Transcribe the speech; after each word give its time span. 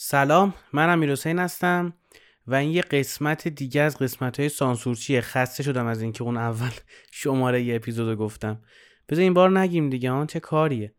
سلام 0.00 0.54
من 0.72 0.90
امیر 0.90 1.12
حسین 1.12 1.38
هستم 1.38 1.92
و 2.46 2.54
این 2.54 2.70
یه 2.70 2.82
قسمت 2.82 3.48
دیگه 3.48 3.80
از 3.80 3.98
قسمت 3.98 4.40
های 4.40 4.48
سانسورچیه. 4.48 5.20
خسته 5.20 5.62
شدم 5.62 5.86
از 5.86 6.02
اینکه 6.02 6.22
اون 6.22 6.36
اول 6.36 6.70
شماره 7.10 7.62
یه 7.62 7.76
اپیزودو 7.76 8.16
گفتم. 8.16 8.62
بذار 9.08 9.22
این 9.22 9.34
بار 9.34 9.58
نگیم 9.58 9.90
دیگه 9.90 10.10
آن 10.10 10.26
چه 10.26 10.40
کاریه. 10.40 10.94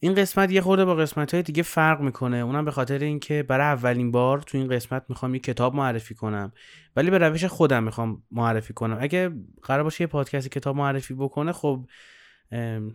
این 0.00 0.14
قسمت 0.14 0.52
یه 0.52 0.60
خورده 0.60 0.84
با 0.84 0.94
قسمت 0.94 1.34
های 1.34 1.42
دیگه 1.42 1.62
فرق 1.62 2.00
می‌کنه. 2.00 2.36
اونم 2.36 2.64
به 2.64 2.70
خاطر 2.70 2.98
اینکه 2.98 3.42
برای 3.42 3.66
اولین 3.66 4.10
بار 4.10 4.40
تو 4.40 4.58
این 4.58 4.68
قسمت 4.68 5.04
می‌خوام 5.08 5.34
یه 5.34 5.40
کتاب 5.40 5.74
معرفی 5.74 6.14
کنم. 6.14 6.52
ولی 6.96 7.10
به 7.10 7.18
روش 7.18 7.44
خودم 7.44 7.82
می‌خوام 7.82 8.22
معرفی 8.30 8.74
کنم. 8.74 8.98
اگه 9.00 9.30
قرار 9.62 9.84
باشه 9.84 10.02
یه 10.02 10.06
پادکستی 10.06 10.48
کتاب 10.48 10.76
معرفی 10.76 11.14
بکنه 11.14 11.52
خب 11.52 11.86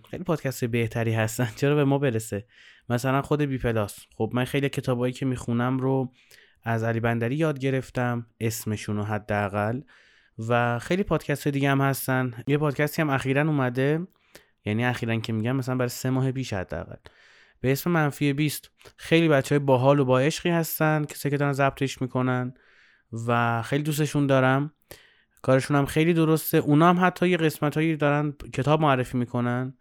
خیلی 0.09 0.23
پادکست 0.25 0.65
بهتری 0.65 1.13
هستن. 1.13 1.49
چرا 1.59 1.75
به 1.75 1.83
ما 1.83 1.97
برسه؟ 1.97 2.45
مثلا 2.89 3.21
خود 3.21 3.41
بی 3.41 3.57
پلاس. 3.57 3.99
خب 4.15 4.31
من 4.33 4.45
خیلی 4.45 4.69
کتابایی 4.69 5.13
که 5.13 5.25
می‌خونم 5.25 5.77
رو 5.79 6.11
از 6.63 6.83
علی 6.83 6.99
بندری 6.99 7.35
یاد 7.35 7.59
گرفتم 7.59 8.25
اسمشون 8.39 8.97
رو 8.97 9.03
حداقل. 9.03 9.81
و 10.47 10.79
خیلی 10.79 11.03
پادکست 11.03 11.47
دیگه 11.47 11.69
هم 11.69 11.81
هستن. 11.81 12.33
یه 12.47 12.57
پادکستی 12.57 13.01
هم 13.01 13.09
اخیرا 13.09 13.41
اومده. 13.41 14.07
یعنی 14.65 14.85
اخیرا 14.85 15.19
که 15.19 15.33
میگم 15.33 15.55
مثلا 15.55 15.75
برای 15.75 15.89
سه 15.89 16.09
ماه 16.09 16.31
پیش 16.31 16.53
حداقل. 16.53 16.95
به 17.61 17.71
اسم 17.71 17.91
منفی 17.91 18.33
20 18.33 18.71
خیلی 18.97 19.27
بچه 19.27 19.55
های 19.55 19.65
باحال 19.65 19.99
و 19.99 20.05
با 20.05 20.19
عشقی 20.19 20.49
هستن 20.49 21.05
کسی 21.05 21.29
که 21.29 21.37
دارن 21.37 21.51
ضبطش 21.51 22.01
می‌کنن 22.01 22.53
و 23.27 23.61
خیلی 23.61 23.83
دوستشون 23.83 24.27
دارم. 24.27 24.73
کارشون 25.45 25.77
هم 25.77 25.85
خیلی 25.85 26.13
درسته. 26.13 26.57
اونا 26.57 26.89
هم 26.89 27.05
حتی 27.05 27.29
یه 27.29 27.37
قسمت 27.37 27.75
هایی 27.75 27.95
دارن 27.95 28.33
کتاب 28.53 28.81
معرفی 28.81 29.17
می‌کنن 29.17 29.77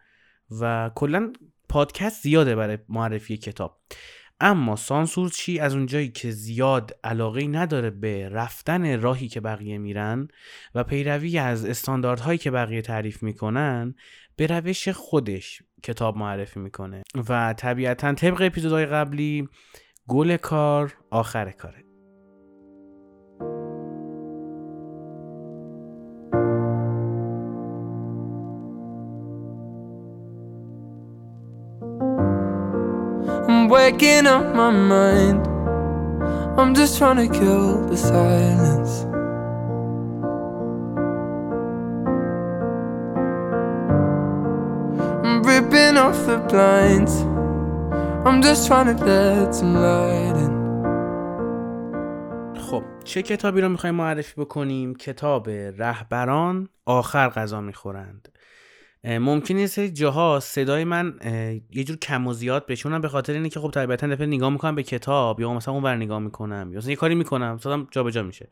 و 0.61 0.91
کلا 0.95 1.33
پادکست 1.69 2.23
زیاده 2.23 2.55
برای 2.55 2.77
معرفی 2.89 3.37
کتاب. 3.37 3.79
اما 4.39 4.75
سانسور 4.75 5.29
چی؟ 5.29 5.59
از 5.59 5.75
اونجایی 5.75 6.09
که 6.09 6.31
زیاد 6.31 6.91
علاقه 7.03 7.47
نداره 7.47 7.89
به 7.89 8.29
رفتن 8.29 9.01
راهی 9.01 9.27
که 9.27 9.41
بقیه 9.41 9.77
میرن 9.77 10.27
و 10.75 10.83
پیروی 10.83 11.37
از 11.37 11.65
استانداردهایی 11.65 12.37
که 12.37 12.51
بقیه 12.51 12.81
تعریف 12.81 13.23
می‌کنن 13.23 13.95
به 14.35 14.47
روش 14.47 14.89
خودش 14.89 15.63
کتاب 15.83 16.17
معرفی 16.17 16.59
می‌کنه. 16.59 17.03
و 17.29 17.53
طبیعتا 17.53 18.13
طبق 18.13 18.41
اپیزودهای 18.41 18.85
قبلی 18.85 19.49
گل 20.07 20.37
کار 20.37 20.93
آخر 21.11 21.51
کاره. 21.51 21.84
Waking 33.85 34.25
up 34.35 34.45
my 34.61 34.71
mind. 34.93 35.43
I'm 36.59 36.71
just 36.79 36.93
trying 36.99 37.19
to 37.23 37.29
kill 37.39 37.67
the 37.91 37.97
silence. 38.11 38.93
I'm 45.25 45.37
ripping 45.49 45.95
off 46.05 46.19
the 46.29 46.37
blinds. 46.49 47.13
I'm 48.25 48.39
just 48.47 48.61
trying 48.67 48.89
to 48.91 48.95
let 49.05 49.53
some 49.59 49.75
light 49.85 50.37
in. 50.45 50.55
خب 52.55 52.83
چه 53.03 53.21
کتابی 53.21 53.61
رو 53.61 53.69
می‌خوایم 53.69 53.95
معرفی 53.95 54.41
بکنیم؟ 54.41 54.95
کتاب 54.95 55.49
رهبران 55.77 56.69
آخر 56.85 57.29
غذا 57.29 57.61
می‌خورند 57.61 58.29
ممکنه 59.07 59.61
یه 59.61 59.67
سری 59.67 59.89
جاها 59.89 60.39
صدای 60.39 60.83
من 60.83 61.13
یه 61.71 61.83
جور 61.83 61.97
کم 61.97 62.27
و 62.27 62.33
زیاد 62.33 62.65
بشونم 62.65 63.01
به 63.01 63.07
خاطر 63.07 63.33
اینه 63.33 63.49
که 63.49 63.59
خب 63.59 63.71
طبیعتا 63.71 64.07
دفعه 64.07 64.27
نگاه 64.27 64.49
می‌کنم 64.49 64.75
به 64.75 64.83
کتاب 64.83 65.39
یا 65.39 65.53
مثلا 65.53 65.73
اونور 65.73 65.95
نگاه 65.95 66.19
می‌کنم 66.19 66.69
یا 66.71 66.77
مثلا 66.77 66.89
یه 66.89 66.95
کاری 66.95 67.15
می‌کنم 67.15 67.57
صدام 67.57 67.87
جابجا 67.91 68.23
میشه. 68.23 68.49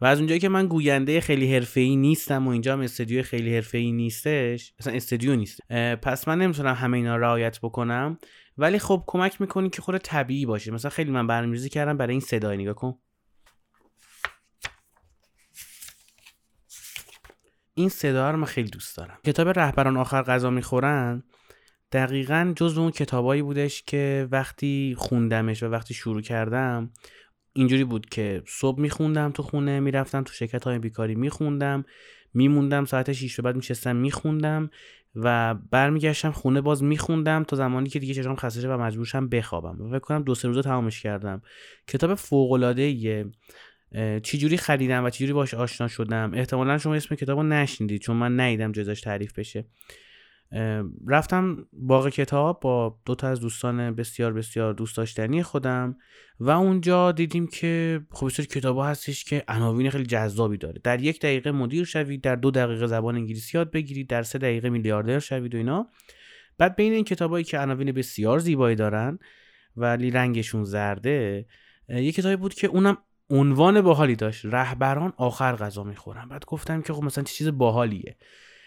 و 0.00 0.06
از 0.06 0.18
اونجایی 0.18 0.40
که 0.40 0.48
من 0.48 0.66
گوینده 0.66 1.20
خیلی 1.20 1.54
حرفه‌ای 1.54 1.96
نیستم 1.96 2.46
و 2.46 2.50
اینجا 2.50 2.72
هم 2.72 2.80
استودیو 2.80 3.22
خیلی 3.22 3.54
حرفه‌ای 3.54 3.92
نیستش 3.92 4.72
مثلا 4.80 4.92
استودیو 4.92 5.36
نیست. 5.36 5.60
پس 6.02 6.28
من 6.28 6.38
نمی‌تونم 6.38 6.74
همه 6.74 6.96
اینا 6.96 7.16
رعایت 7.16 7.60
بکنم. 7.60 8.18
ولی 8.58 8.78
خب 8.78 9.04
کمک 9.06 9.40
می‌کنی 9.40 9.70
که 9.70 9.82
خود 9.82 9.98
طبیعی 9.98 10.46
باشه. 10.46 10.70
مثلا 10.72 10.90
خیلی 10.90 11.10
من 11.10 11.26
برنامه‌ریزی 11.26 11.68
کردم 11.68 11.96
برای 11.96 12.12
این 12.12 12.20
صدای 12.20 12.56
نگاه 12.56 12.74
کن. 12.74 12.98
این 17.80 17.88
صدا 17.88 18.30
رو 18.30 18.36
من 18.36 18.44
خیلی 18.44 18.70
دوست 18.70 18.96
دارم. 18.96 19.18
کتاب 19.24 19.48
رهبران 19.48 19.96
آخر 19.96 20.22
غذا 20.22 20.50
می‌خورن 20.50 21.22
دقیقا 21.92 22.52
جز 22.56 22.78
اون 22.78 22.90
کتابایی 22.90 23.42
بودش 23.42 23.82
که 23.82 24.28
وقتی 24.30 24.94
خوندمش 24.98 25.62
و 25.62 25.66
وقتی 25.66 25.94
شروع 25.94 26.20
کردم 26.20 26.90
اینجوری 27.52 27.84
بود 27.84 28.06
که 28.06 28.42
صبح 28.46 28.80
میخوندم 28.80 29.30
تو 29.30 29.42
خونه 29.42 29.80
می‌رفتم 29.80 30.22
تو 30.22 30.32
شرکت 30.32 30.64
های 30.64 30.78
بیکاری 30.78 31.14
میخوندم 31.14 31.84
میموندم 32.34 32.84
ساعت 32.84 33.12
6 33.12 33.36
به 33.36 33.42
بعد 33.42 33.56
میشستم 33.56 33.96
میخوندم 33.96 34.70
و 35.14 35.54
برمیگشتم 35.54 36.30
خونه 36.30 36.60
باز 36.60 36.82
میخوندم 36.82 37.44
تا 37.44 37.56
زمانی 37.56 37.88
که 37.88 37.98
دیگه 37.98 38.14
چشام 38.14 38.36
خسته 38.36 38.68
و 38.68 38.78
مجبورشم 38.78 39.28
بخوابم. 39.28 39.82
و 39.82 39.88
فکر 39.88 39.98
کنم 39.98 40.22
دو 40.22 40.34
سه 40.34 40.48
روزه 40.48 40.62
تمامش 40.62 41.02
کردم. 41.02 41.42
کتاب 41.88 42.14
فوق 42.14 42.52
العاده 42.52 42.82
چجوری 44.22 44.56
خریدم 44.56 45.04
و 45.04 45.10
چجوری 45.10 45.32
باش 45.32 45.54
آشنا 45.54 45.88
شدم؟ 45.88 46.30
احتمالا 46.34 46.78
شما 46.78 46.94
اسم 46.94 47.14
کتاب 47.14 47.38
رو 47.38 47.42
نشنیدید 47.42 48.00
چون 48.00 48.16
من 48.16 48.40
نیدم 48.40 48.72
جزاش 48.72 49.00
تعریف 49.00 49.38
بشه. 49.38 49.64
رفتم 51.06 51.66
باغ 51.72 52.08
کتاب 52.08 52.60
با 52.60 52.98
دو 53.06 53.14
تا 53.14 53.28
از 53.28 53.40
دوستان 53.40 53.94
بسیار 53.94 54.32
بسیار 54.32 54.72
دوست 54.72 54.96
داشتنی 54.96 55.42
خودم 55.42 55.96
و 56.40 56.50
اونجا 56.50 57.12
دیدیم 57.12 57.46
که 57.46 58.00
خب 58.10 58.28
سری 58.28 58.46
کتاب 58.46 58.76
ها 58.76 58.86
هستش 58.86 59.24
که 59.24 59.44
عناوین 59.48 59.90
خیلی 59.90 60.06
جذابی 60.06 60.56
داره. 60.56 60.80
در 60.84 61.02
یک 61.02 61.20
دقیقه 61.20 61.52
مدیر 61.52 61.84
شوید 61.84 62.20
در 62.20 62.36
دو 62.36 62.50
دقیقه 62.50 62.86
زبان 62.86 63.16
انگلیسی 63.16 63.58
یاد 63.58 63.70
بگیرید 63.70 64.08
در 64.08 64.22
سه 64.22 64.38
دقیقه 64.38 64.70
میلیاردر 64.70 65.18
شوید 65.18 65.54
و 65.54 65.58
اینا. 65.58 65.86
بعد 66.58 66.76
بین 66.76 66.92
این 66.92 67.04
کتابایی 67.04 67.44
که 67.44 67.58
عناوین 67.58 67.92
بسیار 67.92 68.38
زیبایی 68.38 68.76
دارن 68.76 69.18
ولی 69.76 70.10
رنگشون 70.10 70.64
زرده 70.64 71.46
یه 71.88 72.12
کتابی 72.12 72.36
بود 72.36 72.54
که 72.54 72.66
اونم 72.66 72.98
عنوان 73.30 73.80
باحالی 73.80 74.16
داشت. 74.16 74.44
رهبران 74.44 75.12
آخر 75.16 75.56
غذا 75.56 75.84
می‌خورن. 75.84 76.28
بعد 76.28 76.44
گفتم 76.44 76.82
که 76.82 76.92
خب 76.92 77.04
مثلا 77.04 77.24
چه 77.24 77.34
چیز 77.34 77.48
باحالیه. 77.48 78.16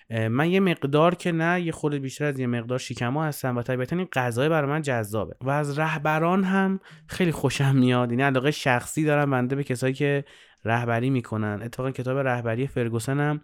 من 0.09 0.49
یه 0.49 0.59
مقدار 0.59 1.15
که 1.15 1.31
نه 1.31 1.61
یه 1.61 1.71
خورده 1.71 1.99
بیشتر 1.99 2.25
از 2.25 2.39
یه 2.39 2.47
مقدار 2.47 2.79
شیکما 2.79 3.25
هستم 3.25 3.57
و 3.57 3.61
طبیعتا 3.61 3.95
این 3.95 4.07
غذای 4.13 4.49
برای 4.49 4.69
من 4.69 4.81
جذابه. 4.81 5.35
و 5.41 5.49
از 5.49 5.79
رهبران 5.79 6.43
هم 6.43 6.79
خیلی 7.07 7.31
خوشم 7.31 7.75
میاد. 7.75 8.11
یعنی 8.11 8.23
علاقه 8.23 8.51
شخصی 8.51 9.03
دارم 9.03 9.31
بنده 9.31 9.55
به 9.55 9.63
کسایی 9.63 9.93
که 9.93 10.25
رهبری 10.65 11.09
می‌کنن. 11.09 11.61
اتفاقا 11.63 11.91
کتاب 11.91 12.17
رهبری 12.17 12.67
فرگوسن 12.67 13.19
هم 13.19 13.41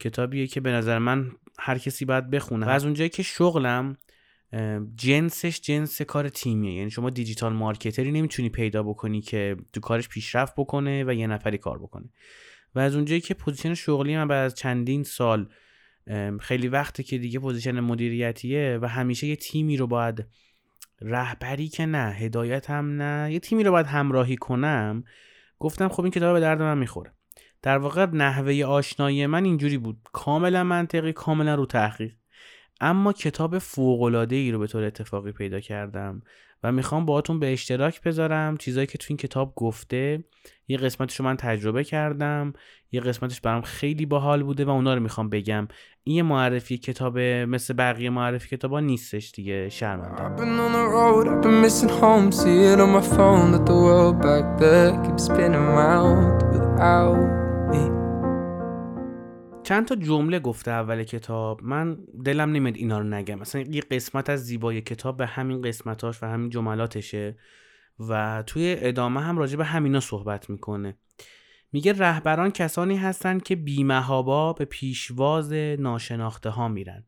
کتابیه 0.00 0.46
که 0.46 0.60
به 0.60 0.72
نظر 0.72 0.98
من 0.98 1.30
هر 1.58 1.78
کسی 1.78 2.04
باید 2.04 2.30
بخونه. 2.30 2.66
و 2.66 2.68
از 2.68 2.84
اونجایی 2.84 3.10
که 3.10 3.22
شغلم 3.22 3.96
جنسش 4.94 5.60
جنس 5.60 6.02
کار 6.02 6.28
تیمیه. 6.28 6.74
یعنی 6.74 6.90
شما 6.90 7.10
digital 7.10 7.52
marketer 7.52 8.05
ی 8.05 8.12
نمی‌تونی 8.12 8.48
پیدا 8.48 8.82
بکنی 8.82 9.20
که 9.20 9.56
تو 9.72 9.80
کارش 9.80 10.08
پیشرفت 10.08 10.54
بکنه 10.56 11.04
و 11.04 11.12
یه 11.12 11.26
نفری 11.26 11.58
کار 11.58 11.78
بکنه. 11.78 12.08
و 12.74 12.78
از 12.78 12.94
اونجایی 12.94 13.20
که 13.20 13.34
position 13.34 13.74
شغلی 13.74 14.16
من 14.16 14.28
بعد 14.28 14.44
از 14.44 14.54
چندین 14.54 15.02
سال 15.02 15.48
خیلی 16.40 16.68
وقته 16.68 17.02
که 17.02 17.18
دیگه 17.18 17.38
position 17.38 17.80
مدیریتیه 17.80 18.78
و 18.82 18.88
همیشه 18.88 19.26
یه 19.26 19.36
تیمی 19.36 19.76
رو 19.76 19.86
باید 19.86 20.26
رهبری 21.00 21.68
که 21.68 21.86
نه 21.86 22.12
هدایت 22.12 22.70
هم 22.70 23.02
نه 23.02 23.32
یه 23.32 23.38
تیمی 23.38 23.64
رو 23.64 23.70
باید 23.70 23.86
همراهی 23.86 24.36
کنم 24.36 25.04
گفتم 25.58 25.88
خب 25.88 26.02
این 26.02 26.10
کتاب 26.10 26.34
به 26.34 26.40
درد 26.40 26.62
من 26.62 26.78
می‌خوره. 26.78 27.12
در 27.62 27.78
واقع 27.78 28.06
نحوه 28.06 28.64
آشنایی 28.64 29.26
من 29.26 29.44
اینجوری 29.44 29.78
بود. 29.78 29.98
کاملا 30.12 30.64
منطقی 30.64 31.12
کاملا 31.12 31.54
رو 31.54 31.66
تحقیق. 31.66 32.12
اما 32.80 33.12
کتاب 33.12 33.58
فوق 33.58 34.26
ای 34.30 34.50
رو 34.50 34.58
به 34.58 34.66
طور 34.66 34.84
اتفاقی 34.84 35.32
پیدا 35.32 35.60
کردم 35.60 36.22
و 36.62 36.72
می‌خوام 36.72 37.06
باهاتون 37.06 37.40
به 37.40 37.52
اشتراک 37.52 38.02
بذارم. 38.02 38.56
چیزایی 38.56 38.86
که 38.86 38.98
تو 38.98 39.06
این 39.08 39.16
کتاب 39.16 39.52
گفته 39.56 40.24
یه 40.68 40.76
قسمتش 40.76 41.16
رو 41.16 41.24
من 41.24 41.36
تجربه 41.36 41.84
کردم 41.84 42.52
یه 42.92 43.00
قسمتش 43.00 43.40
برام 43.40 43.62
خیلی 43.62 44.06
باحال 44.06 44.42
بوده 44.42 44.64
و 44.64 44.70
اونا 44.70 44.94
رو 44.94 45.00
می‌خوام 45.00 45.28
بگم. 45.28 45.68
این 46.04 46.16
یه 46.16 46.22
معرفی 46.22 46.78
کتاب 46.78 47.18
مثل 47.18 47.74
بقیه 47.74 48.10
معرفی 48.10 48.56
کتابا 48.56 48.80
نیستش 48.80 49.32
دیگه 49.32 49.68
شرمنده. 49.68 50.22
چند 59.62 59.86
تا 59.86 59.94
جمله 59.94 60.38
گفته 60.38 60.70
اول 60.70 61.02
کتاب 61.02 61.62
من 61.62 61.98
دلم 62.24 62.52
نمیاد 62.52 62.76
اینا 62.76 62.98
رو 62.98 63.04
نگم. 63.04 63.38
مثلا 63.38 63.60
یه 63.60 63.80
قسمت 63.80 64.30
از 64.30 64.44
زیبای 64.44 64.80
کتاب 64.80 65.16
به 65.16 65.26
همین 65.26 65.62
قسمتاش 65.62 66.22
و 66.22 66.26
همین 66.26 66.50
جملاتشه 66.50 67.36
و 68.08 68.42
توی 68.46 68.76
ادامه 68.78 69.20
هم 69.20 69.38
راجع 69.38 69.56
به 69.56 69.64
همینا 69.64 70.00
صحبت 70.00 70.50
می‌کنه. 70.50 70.96
میگه 71.72 71.92
رهبران 71.92 72.50
کسانی 72.50 72.96
هستند 72.96 73.42
که 73.42 73.56
بیمهابا 73.56 74.52
به 74.52 74.64
پیشواز 74.64 75.52
ناشناخته 75.52 76.50
ها 76.50 76.68
میرن. 76.68 77.04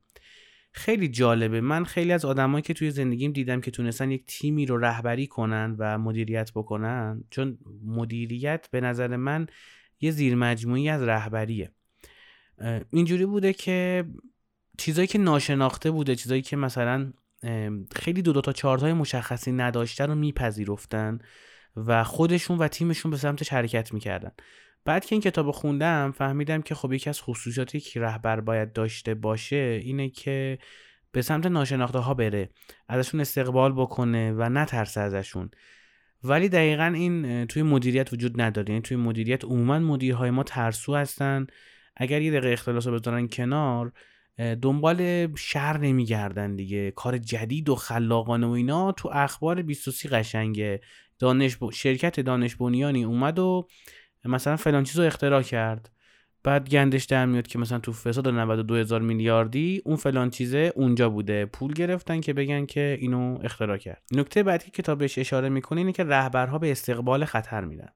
خیلی 0.73 1.09
جالبه. 1.09 1.61
من 1.61 1.85
خیلی 1.85 2.13
از 2.13 2.25
آدمایی 2.25 2.63
که 2.63 2.75
توی 2.75 2.91
زندگیم 2.91 3.33
دیدم 3.33 3.61
که 3.61 3.71
تونستن 3.71 4.11
یک 4.11 4.25
تیمی 4.27 4.67
رو 4.67 4.77
رهبری 4.77 5.27
کنن 5.27 5.77
و 5.79 5.99
مدیریت 5.99 6.51
بکنن 6.55 7.25
چون 7.31 7.59
مدیریت 7.85 8.69
به 8.71 8.81
نظر 8.81 9.17
من 9.17 9.47
یه 10.01 10.11
زیر 10.11 10.35
مجموعی 10.35 10.89
از 10.89 11.03
رهبریه. 11.03 11.73
اینجوری 12.91 13.27
بوده 13.27 13.53
که 13.53 14.05
چیزایی 14.79 15.09
که 15.09 15.19
ناشناخته 15.19 15.91
بوده 15.91 16.17
چیزایی 16.17 16.43
که 16.43 16.57
مثلا 16.57 17.13
خیلی 17.97 18.23
دو 18.23 18.33
دو 18.33 18.41
تا 18.41 18.53
چارت 18.53 18.83
های 18.83 18.93
مشخصی 18.93 19.53
نداشته 19.53 20.07
رو 20.07 20.15
میپذیرفتن 20.15 21.19
و 21.77 22.05
خودشون 22.05 22.59
و 22.59 22.69
تیمشون 22.69 23.11
به 23.11 23.17
سمت 23.17 23.53
حرکت 23.53 23.95
می‌کردن. 23.95 24.31
بعد 24.85 25.05
که 25.05 25.15
این 25.15 25.23
کتاب 25.23 25.51
خوندم 25.51 26.13
فهمیدم 26.17 26.63
که 26.63 26.75
خب 26.75 26.93
یکی 26.93 27.11
از 27.11 27.21
خصوصیاتی 27.23 27.81
که 27.81 28.01
رهبر 28.01 28.41
باید 28.41 28.73
داشته 28.73 29.15
باشه 29.15 29.81
اینه 29.85 30.11
که 30.11 30.59
به 31.13 31.23
سمت 31.23 31.47
ناشناخته 31.47 31.99
ها 31.99 32.15
بره 32.15 32.51
ازشون 32.89 33.21
استقبال 33.21 33.73
بکنه 33.73 34.33
و 34.33 34.49
نترسه 34.49 35.01
ازشون. 35.01 35.51
ولی 36.25 36.49
دقیقا 36.49 36.85
این 36.85 37.47
توی 37.47 37.63
مدیریت 37.63 38.13
وجود 38.13 38.41
نداره. 38.41 38.69
یعنی 38.71 38.83
توی 38.83 38.97
مدیریت 38.97 39.45
عموما 39.45 39.79
مدیرهای 39.79 40.31
ما 40.31 40.43
ترسو 40.43 40.95
هستن 40.95 41.47
اگر 41.97 42.23
یه 42.23 42.31
دقیقه 42.31 42.49
اختلاس 42.49 42.87
رو 42.87 42.99
بذارن 42.99 43.29
کنار 43.29 43.93
دنبال 44.63 45.29
شهر 45.37 45.79
نمیگردن 45.79 46.57
دیگه. 46.57 46.91
کار 46.91 47.19
جدید 47.19 47.69
و 47.69 47.75
خلاقانه 47.75 48.47
و 48.47 48.51
اینا 48.51 48.93
تو 48.93 49.11
اخبار 49.13 49.63
23 49.63 50.09
قشنگه. 50.09 50.81
دانش 51.19 51.59
شرکت 51.73 52.21
دانش 52.21 52.57
بنیانی 52.57 53.05
اومد 53.05 53.39
و 53.39 53.69
مثلا 54.25 54.57
فلان 54.57 54.85
چیز 54.85 55.01
اختراع 55.01 55.43
کرد. 55.43 55.91
بعد 56.45 56.69
گندش 56.69 57.05
در 57.05 57.27
میاد 57.27 57.47
که 57.47 57.59
مثلا 57.59 57.79
تو 57.79 57.93
فساد 57.93 58.29
92 58.29 58.75
هزار 58.75 59.01
میلیاردی 59.01 59.83
اون 59.85 59.97
فلان 59.97 60.31
چیزه 60.31 60.73
اونجا 60.77 61.11
بوده. 61.11 61.47
پول 61.47 61.73
گرفتن 61.73 62.21
که 62.21 62.33
بگن 62.33 62.67
که 62.67 62.99
اینو 63.01 63.39
اختراع 63.45 63.77
کرد. 63.77 64.03
نکته 64.13 64.43
بعدی 64.43 64.65
که 64.65 64.83
کتابش 64.83 65.19
اشاره 65.19 65.49
می‌کنه 65.49 65.81
اینه 65.81 65.93
که 65.93 66.05
رهبرها 66.05 66.59
به 66.59 66.71
استقبال 66.71 67.25
خطر 67.25 67.65
میرن. 67.65 67.93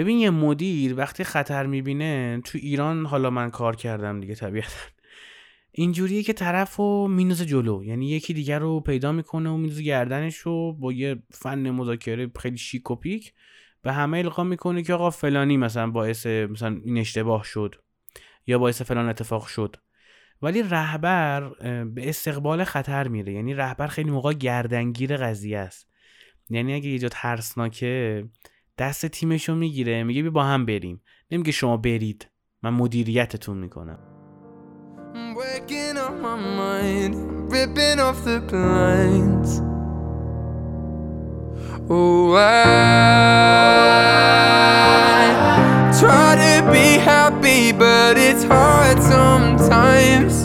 ببین 0.00 0.18
یه 0.18 0.30
مدیر 0.30 0.96
وقتی 0.96 1.24
خطر 1.24 1.66
می‌بینه 1.66 2.40
تو 2.44 2.58
ایران 2.58 3.06
حالا 3.06 3.30
من 3.30 3.50
کار 3.50 3.76
کردم 3.76 4.20
دیگه 4.20 4.34
طبیعتا. 4.34 4.76
اینجوریه 5.72 6.22
که 6.22 6.32
طرف 6.32 6.76
رو 6.76 7.08
مینوزه 7.08 7.44
جلو. 7.44 7.84
یعنی 7.84 8.10
یکی 8.10 8.34
دیگر 8.34 8.58
رو 8.58 8.80
پیدا 8.80 9.12
می‌کنه 9.12 9.50
و 9.50 9.56
مینوزه 9.56 9.82
گردنش 9.82 10.36
رو 10.36 10.72
با 10.72 10.92
یه 10.92 11.22
فن 11.30 11.70
مذاکره 11.70 12.30
خیلی 12.38 12.58
شیک 12.58 12.90
و 12.90 12.94
پیک 12.94 13.32
به 13.82 13.92
همه 13.92 14.18
القا 14.18 14.44
می‌کنه 14.44 14.82
که 14.82 14.94
آقا 14.94 15.10
فلانی 15.10 15.56
مثلا 15.56 15.90
باعث 15.90 16.26
مثلا 16.26 16.80
این 16.84 16.98
اشتباه 16.98 17.44
شد 17.44 17.74
یا 18.46 18.58
باعث 18.58 18.82
فلان 18.82 19.08
اتفاق 19.08 19.46
شد. 19.46 19.76
ولی 20.42 20.62
رهبر 20.62 21.48
به 21.84 22.08
استقبال 22.08 22.64
خطر 22.64 23.08
میره. 23.08 23.32
یعنی 23.32 23.54
رهبر 23.54 23.86
خیلی 23.86 24.10
موقع 24.10 24.32
گردنگیر 24.32 25.16
قضیه 25.16 25.58
است. 25.58 25.90
یعنی 26.50 26.74
اگه 26.74 26.88
یه 26.88 26.98
جا 26.98 27.08
ترسناکه 27.08 28.24
دست 28.78 29.06
تیمشو 29.06 29.54
می‌گیره 29.54 30.04
میگه 30.04 30.22
بی 30.22 30.30
با 30.30 30.44
هم 30.44 30.66
بریم. 30.66 31.02
نمیگه 31.30 31.52
شما 31.52 31.76
برید. 31.76 32.28
من 32.62 32.70
مدیریتتون 32.70 33.58
می‌کنم. 33.58 33.98
Oh, 41.92 42.36
try 46.00 46.36
to 46.36 46.54
be 46.72 46.98
happy, 46.98 47.72
but 47.72 48.16
it's 48.16 48.44
hard 48.44 48.98
sometimes. 49.02 50.39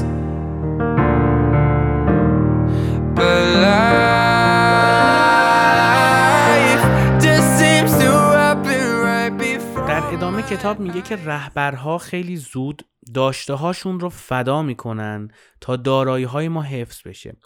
کتاب 10.49 10.79
میگه 10.79 11.01
که 11.01 11.15
رهبرها 11.15 11.97
خیلی 11.97 12.35
زود 12.35 12.83
داشته 13.13 13.53
هاشون 13.53 13.99
رو 13.99 14.09
فدا 14.09 14.61
می‌کنن 14.61 15.27
تا 15.61 15.75
دارایی 15.75 16.25
های 16.25 16.47
ما 16.47 16.61
حفظ 16.61 17.07
بشه. 17.07 17.37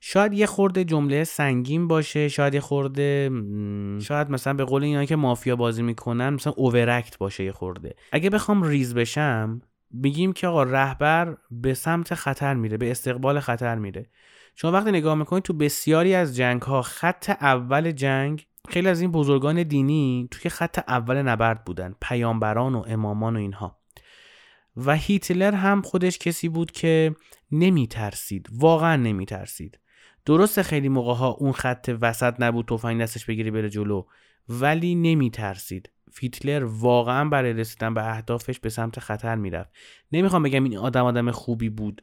شاید 0.00 0.32
یه 0.32 0.46
خورده 0.46 0.84
جمله 0.84 1.24
سنگین 1.24 1.88
باشه 1.88 2.28
شاید 2.28 2.54
یه 2.54 2.60
خورده 2.60 3.30
شاید 4.00 4.30
مثلا 4.30 4.54
به 4.54 4.64
قول 4.64 4.84
اینا 4.84 5.04
که 5.04 5.16
مافیا 5.16 5.56
بازی 5.56 5.82
می‌کنن 5.82 6.28
مثلا 6.28 6.52
اوورکت 6.56 7.18
باشه 7.18 7.44
یه 7.44 7.52
خورده. 7.52 7.94
اگه 8.12 8.30
بخوام 8.30 8.62
ریز 8.62 8.94
بشم 8.94 9.60
بگیم 10.02 10.32
که 10.32 10.46
آقا 10.46 10.62
رهبر 10.62 11.36
به 11.50 11.74
سمت 11.74 12.14
خطر 12.14 12.54
میره 12.54 12.76
به 12.76 12.90
استقبال 12.90 13.40
خطر 13.40 13.74
میره. 13.74 14.06
شما 14.54 14.72
وقتی 14.72 14.90
نگاه 14.90 15.14
می‌کنید 15.14 15.42
تو 15.42 15.52
بسیاری 15.52 16.14
از 16.14 16.36
جنگ 16.36 16.62
ها 16.62 16.82
خط 16.82 17.30
اول 17.40 17.90
جنگ 17.90 18.46
خیلی 18.72 18.88
از 18.88 19.00
این 19.00 19.12
بزرگان 19.12 19.62
دینی 19.62 20.28
توی 20.30 20.50
خط 20.50 20.78
اول 20.88 21.22
نبرد 21.22 21.64
بودن 21.64 21.94
پیامبران 22.00 22.74
و 22.74 22.84
امامان 22.86 23.36
و 23.36 23.38
اینها. 23.38 23.78
و 24.76 24.94
هیتلر 24.94 25.54
هم 25.54 25.82
خودش 25.82 26.18
کسی 26.18 26.48
بود 26.48 26.70
که 26.70 27.14
نمی 27.52 27.86
ترسید 27.86 28.48
واقعا 28.52 28.96
نمی 28.96 29.26
ترسید 29.26 29.78
درسته 30.24 30.62
خیلی 30.62 30.88
موقع 30.88 31.14
ها 31.14 31.28
اون 31.30 31.52
خط 31.52 31.96
وسط 32.00 32.34
نبود 32.38 32.68
تفنگ 32.68 33.00
دستش 33.00 33.24
بگیری 33.24 33.50
بره 33.50 33.70
جلو 33.70 34.04
ولی 34.48 34.94
نمی 34.94 35.30
ترسید 35.30 35.90
فیتلر 36.12 36.64
واقعا 36.64 37.28
برای 37.28 37.52
رسیدن 37.52 37.94
به 37.94 38.10
اهدافش 38.10 38.60
به 38.60 38.68
سمت 38.68 39.00
خطر 39.00 39.34
می‌رفت. 39.34 39.70
نمی‌خوام 40.12 40.42
بگم 40.42 40.64
این 40.64 40.78
آدم 40.78 41.04
آدم 41.04 41.30
خوبی 41.30 41.68
بود. 41.68 42.02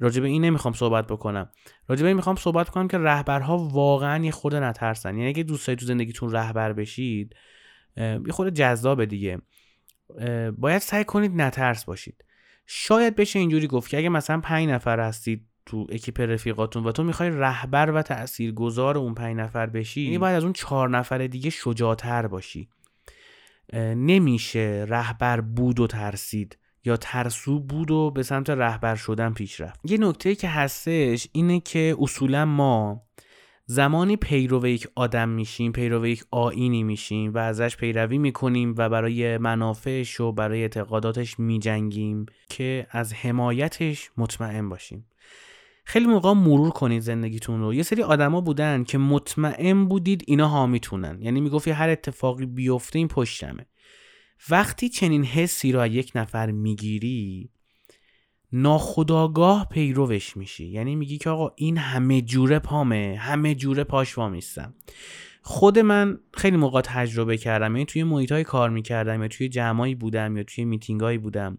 راجبه 0.00 0.28
این 0.28 0.44
نمی‌خوام 0.44 0.74
صحبت 0.74 1.06
بکنم. 1.06 1.50
راجبه 1.88 2.08
این 2.08 2.16
می‌خوام 2.16 2.36
صحبت 2.36 2.68
کنم 2.68 2.88
که 2.88 2.98
رهبرها 2.98 3.58
واقعا 3.58 4.24
یه 4.24 4.30
خود 4.30 4.54
نترسن. 4.54 5.16
یعنی 5.16 5.28
اگه 5.28 5.42
دوست 5.42 5.74
تو 5.74 5.86
زندگیتون 5.86 6.32
رهبر 6.32 6.72
بشید 6.72 7.36
یه 7.96 8.32
خود 8.32 8.48
جذابه 8.48 9.06
دیگه. 9.06 9.38
باید 10.58 10.78
سعی 10.78 11.04
کنید 11.04 11.32
نترس 11.34 11.84
باشید. 11.84 12.24
شاید 12.66 13.16
بشه 13.16 13.38
اینجوری 13.38 13.66
گفت 13.66 13.90
که 13.90 13.98
اگه 13.98 14.08
مثلا 14.08 14.40
پنج 14.40 14.68
نفر 14.68 15.00
هستید 15.00 15.46
تو 15.66 15.86
اکیپ 15.90 16.20
رفیقاتون 16.20 16.84
و 16.84 16.92
تو 16.92 17.04
می‌خوای 17.04 17.30
رهبر 17.30 17.90
و 17.90 18.02
تاثیرگذار 18.02 18.98
اون 18.98 19.14
پنج 19.14 19.36
نفر 19.36 19.66
بشی 19.66 20.00
یعنی 20.00 20.18
باید 20.18 20.36
از 20.36 20.44
اون 20.44 20.52
چهار 20.52 20.88
نفر 20.88 21.26
دیگه 21.26 21.50
شجاعتر 21.50 22.26
باشی. 22.26 22.68
نمیشه 23.96 24.86
رهبر 24.88 25.40
بود 25.40 25.80
و 25.80 25.86
ترسید. 25.86 26.58
یا 26.84 26.96
ترسو 26.96 27.60
بود 27.60 27.90
و 27.90 28.10
به 28.10 28.22
سمت 28.22 28.50
رهبر 28.50 28.94
شدن 28.94 29.32
پیش 29.32 29.60
رفت. 29.60 29.80
یه 29.90 29.98
نکته 29.98 30.34
که 30.34 30.48
هستش 30.48 31.28
اینه 31.32 31.60
که 31.60 31.96
اصولا 32.00 32.44
ما 32.44 33.02
زمانی 33.66 34.16
پیرو 34.16 34.66
یک 34.66 34.88
آدم 34.94 35.28
میشیم 35.28 35.72
پیرو 35.72 36.06
یک 36.06 36.24
آینی 36.30 36.82
میشیم 36.82 37.34
و 37.34 37.38
ازش 37.38 37.76
پیروی 37.76 38.18
می‌کنیم 38.18 38.74
و 38.78 38.88
برای 38.88 39.38
منافعش 39.38 40.20
و 40.20 40.32
برای 40.32 40.62
اعتقاداتش 40.62 41.38
میجنگیم 41.38 42.26
که 42.48 42.86
از 42.90 43.14
حمایتش 43.14 44.10
مطمئن 44.16 44.68
باشیم. 44.68 45.06
خیلی 45.84 46.06
موقع 46.06 46.32
مرور 46.32 46.70
کنید 46.70 47.02
زندگیتون 47.02 47.60
رو. 47.60 47.74
یه 47.74 47.82
سری 47.82 48.02
آدما 48.02 48.40
بودن 48.40 48.84
که 48.84 48.98
مطمئن 48.98 49.84
بودید 49.84 50.24
اینا 50.26 50.48
ها 50.48 50.66
می‌تونن. 50.66 51.18
یعنی 51.22 51.40
می‌گفتی 51.40 51.70
هر 51.70 51.88
اتفاقی 51.88 52.46
بیفته 52.46 52.98
این 52.98 53.08
پشتمه. 53.08 53.66
وقتی 54.48 54.88
چنین 54.88 55.24
حسی 55.24 55.72
رو 55.72 55.80
از 55.80 55.90
یک 55.92 56.12
نفر 56.14 56.50
می‌گیری 56.50 57.50
ناخداگاه 58.52 59.68
پیروش 59.68 60.36
میشی. 60.36 60.66
یعنی 60.66 60.96
میگی 60.96 61.18
که 61.18 61.30
آقا 61.30 61.52
این 61.56 61.78
همه 61.78 62.22
جوره 62.22 62.58
پامه 62.58 63.16
همه 63.20 63.54
جوره 63.54 63.84
پاش 63.84 64.18
وامیستم. 64.18 64.74
خود 65.42 65.78
من 65.78 66.18
خیلی 66.34 66.56
موقع 66.56 66.80
تجربه 66.80 67.36
کردم. 67.36 67.76
یعنی 67.76 67.86
توی 67.86 68.04
محیط 68.04 68.32
های 68.32 68.44
کار 68.44 68.70
می‌کردم 68.70 69.22
یا 69.22 69.28
توی 69.28 69.48
جمعایی 69.48 69.94
بودم 69.94 70.36
یا 70.36 70.42
توی 70.42 70.64
میتینگ 70.64 71.20
بودم 71.22 71.58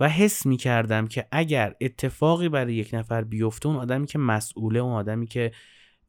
و 0.00 0.08
حس 0.08 0.46
می 0.46 0.56
کردم 0.56 1.06
که 1.06 1.26
اگر 1.32 1.74
اتفاقی 1.80 2.48
برای 2.48 2.74
یک 2.74 2.94
نفر 2.94 3.24
بیفته 3.24 3.66
اون 3.68 3.76
آدمی 3.76 4.06
که 4.06 4.18
مسئوله 4.18 4.80
اون 4.80 4.92
آدمی 4.92 5.26
که 5.26 5.52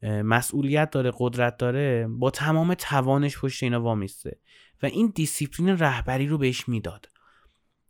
مسئولیت 0.02 0.90
داره 0.90 1.12
قدرت 1.18 1.56
داره 1.56 2.06
با 2.10 2.30
تمام 2.30 2.74
توانش 2.74 3.38
پشت 3.38 3.62
اینا 3.62 3.82
وامیسته. 3.82 4.38
و 4.82 4.86
این 4.86 5.12
دیسیپلین 5.14 5.78
رهبری 5.78 6.26
رو 6.26 6.38
بهش 6.38 6.68
می‌داد. 6.68 7.08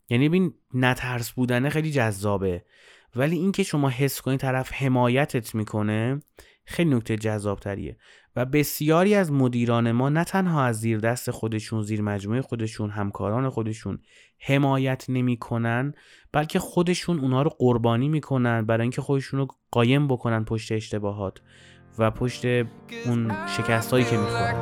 یعنی 0.09 0.29
ببین 0.29 0.53
نترس 0.73 1.31
بودنه 1.31 1.69
خیلی 1.69 1.91
جذابه. 1.91 2.65
ولی 3.15 3.35
اینکه 3.35 3.63
شما 3.63 3.89
حس 3.89 4.21
کنی 4.21 4.37
طرف 4.37 4.73
حمایتت 4.73 5.55
می‌کنه 5.55 6.19
خیلی 6.65 6.95
نکته 6.95 7.15
جذاب 7.15 7.59
تریه 7.59 7.97
و 8.35 8.45
بسیاری 8.45 9.15
از 9.15 9.31
مدیران 9.31 9.91
ما 9.91 10.09
نه 10.09 10.23
تنها 10.23 10.63
از 10.63 10.79
زیر 10.79 10.99
دست 10.99 11.31
خودشون 11.31 11.81
زیر 11.81 12.01
مجموعه 12.01 12.41
خودشون 12.41 12.89
همکاران 12.89 13.49
خودشون 13.49 13.99
حمایت 14.39 15.05
نمی‌کنن 15.09 15.93
بلکه 16.31 16.59
خودشون 16.59 17.19
اونها 17.19 17.41
رو 17.41 17.49
قربانی 17.49 18.09
می‌کنن 18.09 18.65
برای 18.65 18.81
اینکه 18.81 19.01
خودشون 19.01 19.39
رو 19.39 19.47
قایم 19.71 20.07
بکنن 20.07 20.45
پشت 20.45 20.71
اشتباهات. 20.71 21.41
و 21.97 22.11
پشت 22.11 22.45
اون 23.05 23.31
شکست 23.57 23.91
هایی 23.91 24.05
که 24.05 24.17
می‌خوره 24.17 24.55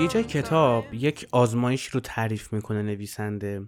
یه 0.00 0.08
جای 0.08 0.24
کتاب 0.24 0.94
یک 0.94 1.26
آزمایش 1.32 1.86
رو 1.86 2.00
تعریف 2.00 2.52
می‌کنه 2.52 2.82
نویسنده. 2.82 3.62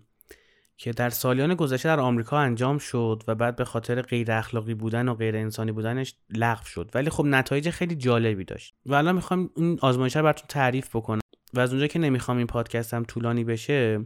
که 0.80 0.92
در 0.92 1.10
سالیان 1.10 1.54
گذشته 1.54 1.88
در 1.88 2.00
آمریکا 2.00 2.38
انجام 2.38 2.78
شد 2.78 3.22
و 3.28 3.34
بعد 3.34 3.56
به 3.56 3.64
خاطر 3.64 4.02
غیر 4.02 4.32
اخلاقی 4.32 4.74
بودن 4.74 5.08
و 5.08 5.14
غیر 5.14 5.36
انسانی 5.36 5.72
بودنش 5.72 6.14
لغو 6.30 6.64
شد. 6.64 6.90
ولی 6.94 7.10
خب 7.10 7.24
نتایج 7.24 7.70
خیلی 7.70 7.94
جالبی 7.94 8.44
داشت. 8.44 8.74
و 8.86 8.94
الان 8.94 9.14
می‌خوام 9.14 9.50
این 9.56 9.78
آزمایش 9.82 10.16
رو 10.16 10.22
براتون 10.22 10.46
تعریف 10.48 10.96
بکنم. 10.96 11.20
و 11.54 11.60
از 11.60 11.72
اونجا 11.72 11.86
که 11.86 11.98
نمی‌خوام 11.98 12.36
این 12.36 12.46
پادکستم 12.46 13.02
طولانی 13.02 13.44
بشه 13.44 14.04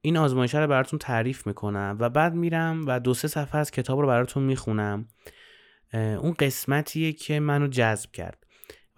این 0.00 0.16
آزمایش 0.16 0.54
رو 0.54 0.66
براتون 0.66 0.98
تعریف 0.98 1.46
می‌کنم. 1.46 1.96
و 2.00 2.10
بعد 2.10 2.34
میرم 2.34 2.84
و 2.86 3.00
دو 3.00 3.14
سه 3.14 3.28
صفحه 3.28 3.60
از 3.60 3.70
کتاب 3.70 4.00
رو 4.00 4.06
براتون 4.06 4.42
می‌خونم. 4.42 5.08
اون 5.92 6.32
قسمتیه 6.32 7.12
که 7.12 7.40
منو 7.40 7.66
جذب 7.66 8.10
کرد. 8.10 8.46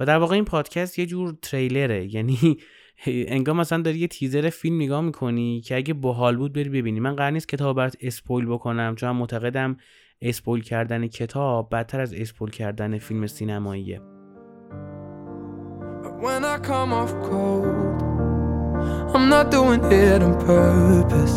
و 0.00 0.06
در 0.06 0.18
واقع 0.18 0.34
این 0.34 0.44
پادکست 0.44 0.98
یه 0.98 1.06
جور 1.06 1.36
تریلره. 1.42 2.14
یعنی 2.14 2.58
انگار 3.06 3.54
مثلا 3.54 3.82
داری 3.82 3.98
یه 3.98 4.08
تیزر 4.08 4.50
فیلم 4.50 4.76
نگاه 4.76 5.00
می‌کنی 5.00 5.60
که 5.60 5.76
اگه 5.76 5.94
باحال 5.94 6.36
بود 6.36 6.52
بری 6.52 6.68
ببینی 6.68 7.00
من 7.00 7.16
قرار 7.16 7.30
نیست 7.30 7.48
کتاب 7.48 7.76
برات 7.76 7.96
اسپویل 8.00 8.46
بکنم 8.46 8.94
چون 8.94 9.10
معتقدم 9.10 9.76
اسپویل 10.22 10.62
کردن 10.62 11.06
کتاب 11.06 11.68
بدتر 11.70 12.00
از 12.00 12.14
اسپویل 12.14 12.50
کردن 12.50 12.98
فیلم 12.98 13.26
سینماییه 13.26 14.00
When 16.22 16.44
I 16.44 16.56
come 16.70 16.90
off 17.00 17.12
cold, 17.28 18.00
I'm 19.14 19.28
not 19.34 19.46
doing 19.56 19.82
it 20.04 20.20
on 20.26 20.34
purpose. 20.52 21.36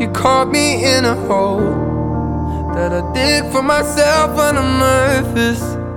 You 0.00 0.08
caught 0.20 0.48
me 0.56 0.66
in 0.94 1.04
a 1.04 1.16
hole. 1.26 1.90
that 2.74 2.92
I 2.92 3.02
dig 3.12 3.52
for 3.52 3.62
myself 3.62 4.36
when 4.38 4.56
I'm 4.56 4.79
nervous. 5.50 5.90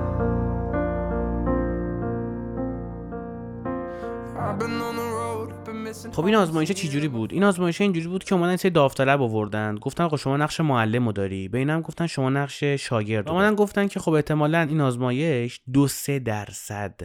خب 6.11 6.25
این 6.25 6.35
آزمایش 6.35 6.71
چی 6.71 6.89
جوری 6.89 7.07
بود؟ 7.07 7.33
این 7.33 7.43
آزمایش 7.43 7.81
اینجوری 7.81 8.07
بود 8.07 8.23
که 8.23 8.35
اومدن 8.35 8.55
سه 8.55 8.69
داوطلب 8.69 9.21
آوردن. 9.21 9.75
گفتن 9.75 10.03
آقا 10.03 10.17
شما 10.17 10.37
نقش 10.37 10.59
معلم 10.59 11.11
داری. 11.11 11.47
به 11.47 11.57
اینم 11.57 11.81
گفتن 11.81 12.07
شما 12.07 12.29
نقش 12.29 12.63
شاگرد 12.63 13.29
اومدن 13.29 13.55
گفتن 13.55 13.87
که 13.87 13.99
خب 13.99 14.11
احتمالا 14.11 14.61
این 14.61 14.81
آزمایش 14.81 15.61
دو 15.73 15.87
سه 15.87 16.19
درصد 16.19 17.01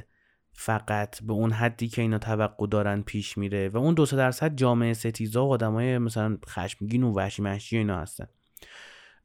فقط 0.53 1.23
به 1.23 1.33
اون 1.33 1.51
حدی 1.51 1.89
که 1.89 2.03
اینا 2.03 2.19
توقع 2.19 2.67
دارن 2.67 3.03
پیش 3.03 3.39
میره 3.39 3.69
و 3.69 3.77
اون 3.77 3.95
دو 3.95 4.07
سه 4.07 4.17
درصد 4.17 4.57
جامعه 4.57 4.93
ستیزا 4.93 5.47
و 5.47 5.53
آدمای 5.53 5.99
مثلا 5.99 6.39
خشمگین 6.49 7.03
و 7.03 7.13
وحشی 7.13 7.43
محشی 7.43 7.77
اینا 7.77 8.01
هستن. 8.01 8.27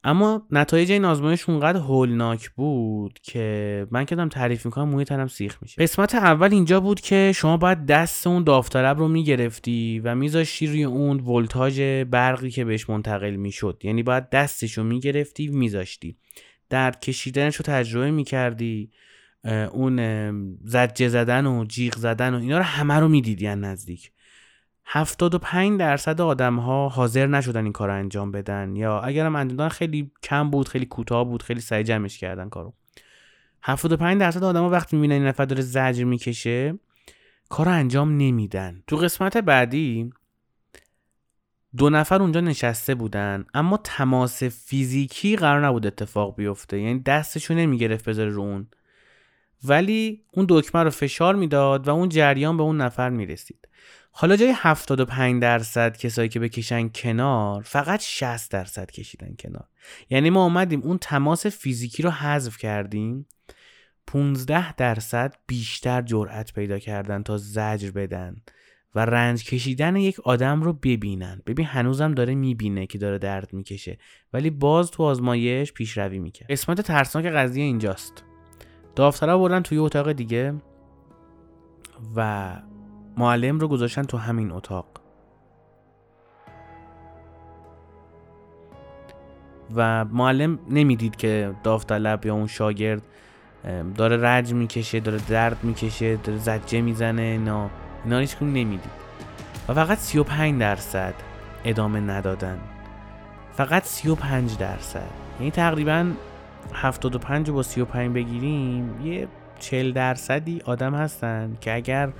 اما 0.06 0.46
نتایج 0.50 0.92
این 0.92 1.04
آزمایش 1.04 1.48
اونقدر 1.48 1.78
هولناک 1.78 2.50
بود 2.50 3.18
که 3.22 3.86
من 3.90 4.04
که 4.04 4.14
دارم 4.14 4.28
تعریف 4.28 4.66
می‌کنم 4.66 4.88
موی 4.88 5.04
تنم 5.04 5.28
سیخ 5.28 5.58
میشه. 5.62 5.82
قسمت 5.82 6.14
اول 6.14 6.52
اینجا 6.52 6.80
بود 6.80 7.00
که 7.00 7.32
شما 7.34 7.56
باید 7.56 7.86
دست 7.86 8.26
اون 8.26 8.44
داوطلب 8.44 8.98
رو 8.98 9.08
می‌گرفتی 9.08 10.00
و 10.04 10.14
میذاشتی 10.14 10.66
روی 10.66 10.84
اون 10.84 11.20
ولتاژ 11.20 11.80
برقی 12.10 12.50
که 12.50 12.64
بهش 12.64 12.90
منتقل 12.90 13.36
می‌شد. 13.36 13.80
یعنی 13.84 14.02
باید 14.02 14.30
دستش 14.30 14.78
رو 14.78 14.84
می‌گرفتی 14.84 15.48
میذاشتی. 15.48 16.16
درد 16.70 17.00
کشیدنش 17.00 17.56
رو 17.56 17.62
تجربه 17.62 18.10
می‌کردی 18.10 18.90
اون 19.72 20.56
زجه 20.64 21.08
زدن 21.08 21.46
و 21.46 21.64
جیغ 21.64 21.96
زدن 21.96 22.34
و 22.34 22.38
اینا 22.38 22.58
رو 22.58 22.64
همه 22.64 22.94
رو 22.94 23.08
می‌دیدی 23.08 23.46
نزدیک. 23.46 24.10
75 24.86 25.78
درصد 25.78 26.20
آدم 26.20 26.56
ها 26.56 26.88
حاضر 26.88 27.26
نشدن 27.26 27.64
این 27.64 27.72
کار 27.72 27.88
رو 27.88 27.94
انجام 27.94 28.32
بدن 28.32 28.76
یا 28.76 29.00
اگرم 29.00 29.36
انجام 29.36 29.68
خیلی 29.68 30.10
کم 30.22 30.50
بود 30.50 30.68
خیلی 30.68 30.86
کوتاه 30.86 31.24
بود 31.24 31.42
خیلی 31.42 31.60
سعی 31.60 31.84
جمعش 31.84 32.18
کردن 32.18 32.48
کارو. 32.48 32.74
75 33.62 34.20
درصد 34.20 34.44
آدم 34.44 34.62
ها 34.62 34.70
وقتی 34.70 34.96
می‌بینن 34.96 35.14
این 35.14 35.26
نفر 35.26 35.44
داره 35.44 35.62
زجر 35.62 36.04
می‌کشه 36.04 36.78
کار 37.48 37.68
انجام 37.68 38.16
نمیدن. 38.16 38.82
تو 38.86 38.96
قسمت 38.96 39.36
بعدی 39.36 40.10
دو 41.76 41.90
نفر 41.90 42.22
اونجا 42.22 42.40
نشسته 42.40 42.94
بودن 42.94 43.44
اما 43.54 43.80
تماس 43.84 44.42
فیزیکی 44.42 45.36
قرار 45.36 45.66
نبود 45.66 45.86
اتفاق 45.86 46.36
بیفته. 46.36 46.80
یعنی 46.80 47.00
دستشو 47.00 47.54
نمی‌گرفت 47.54 48.08
بذاره 48.08 48.30
رو 48.30 48.42
اون. 48.42 48.66
ولی 49.64 50.22
اون 50.32 50.46
دکمه 50.48 50.82
رو 50.82 50.90
فشار 50.90 51.34
می‌داد 51.34 51.88
و 51.88 51.90
اون 51.90 52.08
جریان 52.08 52.56
به 52.56 52.62
اون 52.62 52.80
نفر 52.80 53.10
می‌رسید. 53.10 53.68
حالا 54.16 54.36
جای 54.36 54.52
75 54.56 55.42
درصد 55.42 55.96
کسایی 55.96 56.28
که 56.28 56.40
بکشن 56.40 56.88
کنار 56.88 57.62
فقط 57.62 58.00
60 58.02 58.50
درصد 58.50 58.90
کشیدن 58.90 59.34
کنار. 59.38 59.68
یعنی 60.10 60.30
ما 60.30 60.44
اومدیم 60.44 60.82
اون 60.82 60.98
تماس 60.98 61.46
فیزیکی 61.46 62.02
رو 62.02 62.10
حذف 62.10 62.58
کردیم. 62.58 63.26
15 64.06 64.72
درصد 64.72 65.34
بیشتر 65.46 66.02
جرأت 66.02 66.52
پیدا 66.52 66.78
کردن 66.78 67.22
تا 67.22 67.36
زجر 67.36 67.90
بدن 67.90 68.36
و 68.94 69.04
رنج 69.04 69.44
کشیدن 69.44 69.96
یک 69.96 70.20
آدم 70.20 70.62
رو 70.62 70.72
ببینن. 70.72 71.42
ببین 71.46 71.66
هنوزم 71.66 72.14
داره 72.14 72.34
می‌بینه 72.34 72.86
که 72.86 72.98
داره 72.98 73.18
درد 73.18 73.52
می‌کشه 73.52 73.98
ولی 74.32 74.50
باز 74.50 74.90
تو 74.90 75.02
آزمایش 75.02 75.72
پیشروی 75.72 76.18
می‌کرد. 76.18 76.50
قسمت 76.50 76.80
ترسناک 76.80 77.26
قضیه 77.26 77.64
اینجاست. 77.64 78.24
داوطلب 78.96 79.38
بردن 79.38 79.62
توی 79.62 79.78
اتاق 79.78 80.12
دیگه 80.12 80.54
و 82.16 82.56
معلم 83.16 83.58
رو 83.58 83.68
گذاشتن 83.68 84.02
تو 84.02 84.18
همین 84.18 84.52
اتاق. 84.52 84.86
و 89.74 90.04
معلم 90.04 90.58
نمی‌دید 90.70 91.16
که 91.16 91.54
داوطلب 91.62 92.26
یا 92.26 92.34
اون 92.34 92.46
شاگرد 92.46 93.02
داره 93.96 94.16
رج 94.28 94.52
می‌کشه 94.52 95.00
داره 95.00 95.18
درد 95.28 95.64
می‌کشه 95.64 96.16
داره 96.16 96.38
زجه 96.38 96.80
می‌زنه 96.80 97.22
اینا. 97.22 97.70
اینا 98.04 98.18
هیچ 98.18 98.36
نمی‌دید. 98.42 98.90
و 99.68 99.74
فقط 99.74 99.98
35 99.98 100.60
درصد 100.60 101.14
ادامه 101.64 102.00
ندادن. 102.00 102.58
فقط 103.52 103.82
35 103.84 104.56
درصد. 104.58 105.10
یعنی 105.40 105.50
تقریبا 105.50 106.10
75 106.74 107.50
با 107.50 107.62
35 107.62 108.14
بگیریم 108.14 109.06
یه 109.06 109.28
40 109.58 109.92
درصدی 109.92 110.60
آدم 110.64 110.94
هستن 110.94 111.56
که 111.60 111.74
اگر 111.74 112.12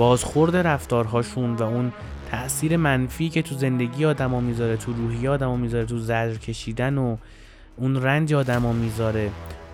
بازخورد 0.00 0.56
رفتارهاشون 0.56 1.56
و 1.56 1.62
اون 1.62 1.92
تاثیر 2.30 2.76
منفی 2.76 3.28
که 3.28 3.42
تو 3.42 3.54
زندگی 3.54 4.04
آدما 4.04 4.40
می‌ذاره 4.40 4.76
تو 4.76 4.92
روحی 4.92 5.28
آدما 5.28 5.56
می‌ذاره 5.56 5.84
تو 5.84 5.98
زجر 5.98 6.34
کشیدن 6.34 6.98
و 6.98 7.16
اون 7.76 8.02
رنج 8.02 8.34
آدما 8.34 8.72
می‌ذاره 8.72 9.30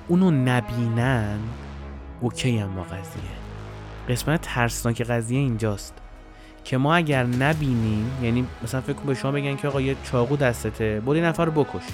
اونو 0.08 0.30
نبینن 0.30 1.38
اوکی 2.20 2.58
هم 2.58 2.74
با 2.74 2.82
قضیه. 2.82 3.36
قسمت 4.08 4.40
ترسناک 4.42 5.02
قضیه 5.02 5.38
اینجاست 5.38 5.94
که 6.64 6.76
ما 6.76 6.94
اگر 6.94 7.26
نبینیم 7.26 8.10
یعنی 8.22 8.46
مثلا 8.62 8.80
فکر 8.80 8.98
به 9.06 9.14
شما 9.14 9.30
بگن 9.30 9.56
که 9.56 9.68
آقا 9.68 9.80
یه 9.80 9.96
چاقو 10.04 10.36
دستته 10.36 11.02
برو 11.06 11.20
نفر 11.20 11.44
رو 11.44 11.64
بکش. 11.64 11.84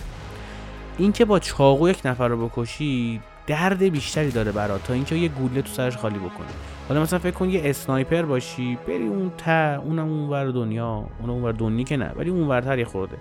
این 0.99 1.13
که 1.13 1.25
با 1.25 1.39
چاقو 1.39 1.89
یک 1.89 2.01
نفر 2.05 2.29
رو 2.29 2.49
بکشی 2.49 3.21
درد 3.47 3.83
بیشتری 3.83 4.31
داره 4.31 4.53
برات 4.53 4.85
تا 4.85 4.95
اینکه 4.95 5.15
یه 5.15 5.29
گوله 5.29 5.63
تو 5.63 5.69
سرش 5.69 5.97
خالی 5.97 6.19
بکنی. 6.19 6.47
حالا 6.89 7.03
مثلا 7.03 7.19
فکر 7.19 7.31
کن 7.31 7.51
یه 7.51 7.61
اسنایپر 7.65 8.23
باشی 8.23 8.79
بری 8.89 9.07
اون 9.07 9.31
ته 9.39 9.81
اونم 9.85 10.09
اونور 10.09 10.51
دنیا 10.51 11.05
اون 11.21 11.31
اونور 11.31 11.53
دنیا 11.53 11.85
که 11.85 11.97
نه 11.97 12.13
ولی 12.17 12.31
اونورتر 12.31 12.79
یه 12.79 12.85
خورده. 12.85 13.17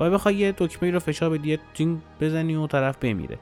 و 0.00 0.10
بخوای 0.10 0.34
یه 0.34 0.54
دکمه 0.58 0.90
رو 0.90 0.98
فشار 0.98 1.30
بدی 1.30 1.58
جین 1.74 2.02
بزنی 2.20 2.54
و 2.54 2.66
طرف 2.66 2.96
بمیره. 3.00 3.38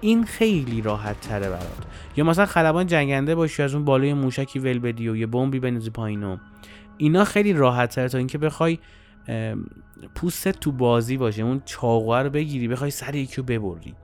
این 0.00 0.24
خیلی 0.24 0.82
راحت 0.82 1.20
تره 1.20 1.48
برات. 1.48 1.86
یا 2.16 2.24
مثلا 2.24 2.46
خلبان 2.46 2.86
جنگنده 2.86 3.34
باشی 3.34 3.62
از 3.62 3.74
اون 3.74 3.84
بالای 3.84 4.14
موشکی 4.14 4.58
ول 4.58 4.78
بدی 4.78 5.08
و 5.08 5.16
یه 5.16 5.26
بمبی 5.26 5.60
بنزی 5.60 5.90
پایینو 5.90 6.36
اینا 6.96 7.24
خیلی 7.24 7.52
راحت 7.52 7.94
تره 7.94 8.08
تا 8.08 8.18
اینکه 8.18 8.38
بخوای 8.38 8.78
پوست 10.14 10.48
تو 10.48 10.72
بازی 10.72 11.16
باشه 11.16 11.42
اون 11.42 11.62
چاقوه 11.64 12.18
رو 12.18 12.30
بگیری 12.30 12.68
بخوای 12.68 12.90
سر 12.90 13.14
یکی 13.14 13.36
رو 13.36 13.42
ببری. 13.42 13.94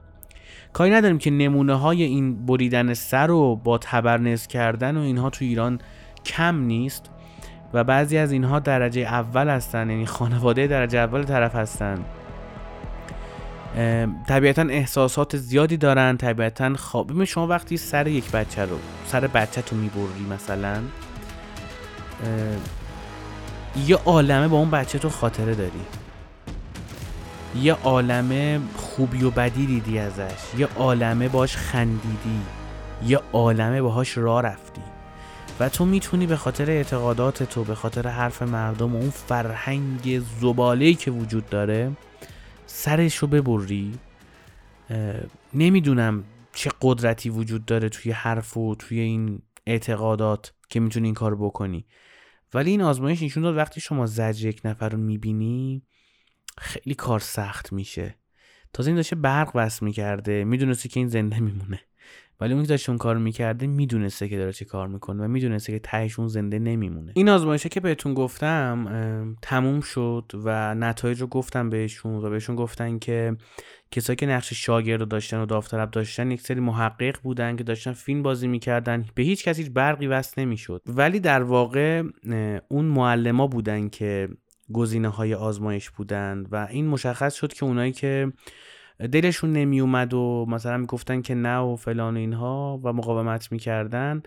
کاری 0.72 0.90
نداریم 0.90 1.18
که 1.18 1.30
نمونه 1.30 1.75
های 1.75 2.02
این 2.02 2.46
بریدن 2.46 2.94
سر 2.94 3.30
و 3.30 3.56
با 3.56 3.78
تبرنس 3.78 4.46
کردن 4.46 4.96
و 4.96 5.00
اینها 5.00 5.30
تو 5.30 5.44
ایران 5.44 5.80
کم 6.25 6.58
نیست 6.60 7.10
و 7.72 7.84
بعضی 7.84 8.18
از 8.18 8.32
اینها 8.32 8.58
درجه 8.58 9.00
اول 9.00 9.48
هستن 9.48 9.90
یعنی 9.90 10.06
خانواده 10.06 10.66
درجه 10.66 10.98
اول 10.98 11.25
طرف 11.25 11.54
هستن. 11.54 12.04
طبیعتا 14.28 14.62
احساسات 14.62 15.37
زیادی 15.37 15.76
دارن 15.76 16.16
طبیعتا 16.16 16.75
خواب 16.75 17.25
شما 17.25 17.46
وقتی 17.46 17.76
سر 17.76 18.06
یک 18.06 18.30
بچه 18.30 18.62
رو 18.62 18.78
سر 19.06 19.26
بچه 19.26 19.62
تو 19.62 19.76
می‌بری 19.76 20.26
مثلا 20.30 20.82
یه 23.87 23.96
عالمه 23.96 24.48
با 24.48 24.56
اون 24.56 24.70
بچه 24.70 24.98
تو 24.98 25.08
خاطره 25.08 25.54
داری. 25.54 25.80
یه 27.62 27.72
عالمه 27.72 28.60
خوبی 28.99 29.25
و 29.25 29.31
بدی 29.31 29.67
دیدی 29.67 29.99
ازش. 29.99 30.55
یه 30.59 30.67
عالمه 30.67 31.28
باش 31.28 31.57
خندیدی. 31.57 32.40
یه 33.07 33.21
عالمه 33.33 33.83
باهاش 33.83 34.19
راه 34.19 34.43
رفتی. 34.43 34.83
و 35.61 35.69
تو 35.69 35.87
می‌تونی 35.87 36.26
به 36.26 36.37
خاطر 36.37 36.71
اعتقادات 36.71 37.43
تو 37.43 37.64
به 37.64 37.75
خاطر 37.75 38.09
حرف 38.09 38.43
مردم 38.43 38.95
و 38.95 38.99
اون 38.99 39.11
فرهنگ 39.11 40.19
زبالهی 40.40 40.95
که 40.95 41.11
وجود 41.11 41.49
داره 41.49 41.93
سرش 42.67 43.17
رو 43.17 43.28
ببری 43.28 43.99
نمی‌دونم 45.55 46.25
چه 46.52 46.71
قدرتی 46.83 47.31
وجود 47.31 47.64
داره 47.64 47.88
توی 47.88 48.12
حرف 48.12 48.57
و 48.57 48.75
توی 48.75 49.00
این 49.00 49.43
اعتقادات 49.67 50.52
که 50.69 50.81
می‌تونی 50.81 51.07
این 51.07 51.14
کار 51.14 51.37
بکنی. 51.37 51.87
ولی 52.55 52.71
این 52.71 52.83
آزمایش 52.83 53.23
نشون 53.23 53.43
داد 53.43 53.57
وقتی 53.57 53.81
شما 53.81 54.07
زجر 54.07 54.49
یک 54.49 54.61
نفر 54.64 54.88
رو 54.88 54.99
می‌بینی 54.99 55.83
خیلی 56.59 56.95
کار 56.95 57.21
سخت 57.21 57.73
میشه. 57.73 58.14
تازه 58.72 58.88
این 58.88 58.96
داشته 58.96 59.16
برق 59.16 59.50
وصل 59.54 59.87
می‌کرده 59.87 60.44
می‌دونسته 60.44 60.88
که 60.88 61.00
این 61.00 61.08
زنده 61.08 61.40
میمونه. 61.40 61.80
ولی 62.40 62.54
اون 62.54 62.62
که 62.62 62.68
داشت 62.68 62.88
اون 62.88 62.98
کار 62.98 63.18
می‌کرده 63.18 63.66
می‌دونسته 63.66 64.28
که 64.28 64.37
داره 64.37 64.52
چه 64.52 64.64
کار 64.64 64.88
می‌کنه 64.88 65.25
و 65.25 65.28
می‌دونسته 65.28 65.72
که 65.72 65.78
تهش 65.78 66.18
اون 66.18 66.28
زنده 66.28 66.58
نمیمونه. 66.58 67.12
این 67.16 67.28
آزمایشه 67.28 67.68
که 67.68 67.80
بهتون 67.80 68.14
گفتم 68.14 69.37
تموم 69.42 69.80
شد 69.80 70.32
و 70.34 70.75
نتایج 70.75 71.20
رو 71.20 71.26
گفتم 71.26 71.70
بهشون 71.70 72.14
و 72.14 72.30
بهشون 72.30 72.56
گفتن 72.56 72.98
که 72.98 73.37
کسایی 73.90 74.16
که 74.16 74.26
نقش 74.26 74.52
شاگرد 74.52 75.00
رو 75.00 75.06
داشتن 75.06 75.40
و 75.40 75.46
داوطلب 75.46 75.90
داشتن 75.90 76.30
یک 76.30 76.40
سری 76.40 76.60
محقق 76.60 77.20
بودن 77.22 77.56
که 77.56 77.64
داشتن 77.64 77.92
فیلم 77.92 78.22
بازی 78.22 78.48
می‌کردن. 78.48 79.04
به 79.14 79.22
هیچ 79.22 79.44
کسی 79.44 79.68
برقی 79.68 80.06
وصل 80.06 80.42
نمی‌شد. 80.42 80.82
ولی 80.87 81.20
در 81.20 81.42
واقع 81.42 82.02
اون 82.68 82.84
معلما 82.84 83.46
بودن 83.46 83.88
که 83.88 84.28
گزینه 84.72 85.08
های 85.08 85.34
آزمایش 85.34 85.90
بودن 85.90 86.44
و 86.50 86.68
این 86.70 86.87
مشخص 86.87 87.34
شد 87.34 87.52
که 87.52 87.64
اونایی 87.64 87.92
که 87.92 88.32
دلشون 89.12 89.52
نمی 89.52 89.80
اومد 89.80 90.14
و 90.14 90.46
مثلا 90.48 90.76
می‌گفتن 90.76 91.22
که 91.22 91.34
نه 91.34 91.58
و 91.58 91.76
فلان 91.76 92.16
و 92.16 92.18
اینها 92.18 92.80
و 92.84 92.92
مقاومت 92.92 93.52
می‌کردن 93.52 94.22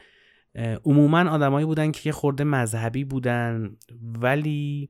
عموما 0.86 1.30
آدمایی 1.30 1.66
بودن 1.66 1.92
که 1.92 2.10
یه 2.10 2.14
خورده 2.14 2.44
مذهبی 2.44 3.04
بودن 3.04 3.78
ولی 4.02 4.90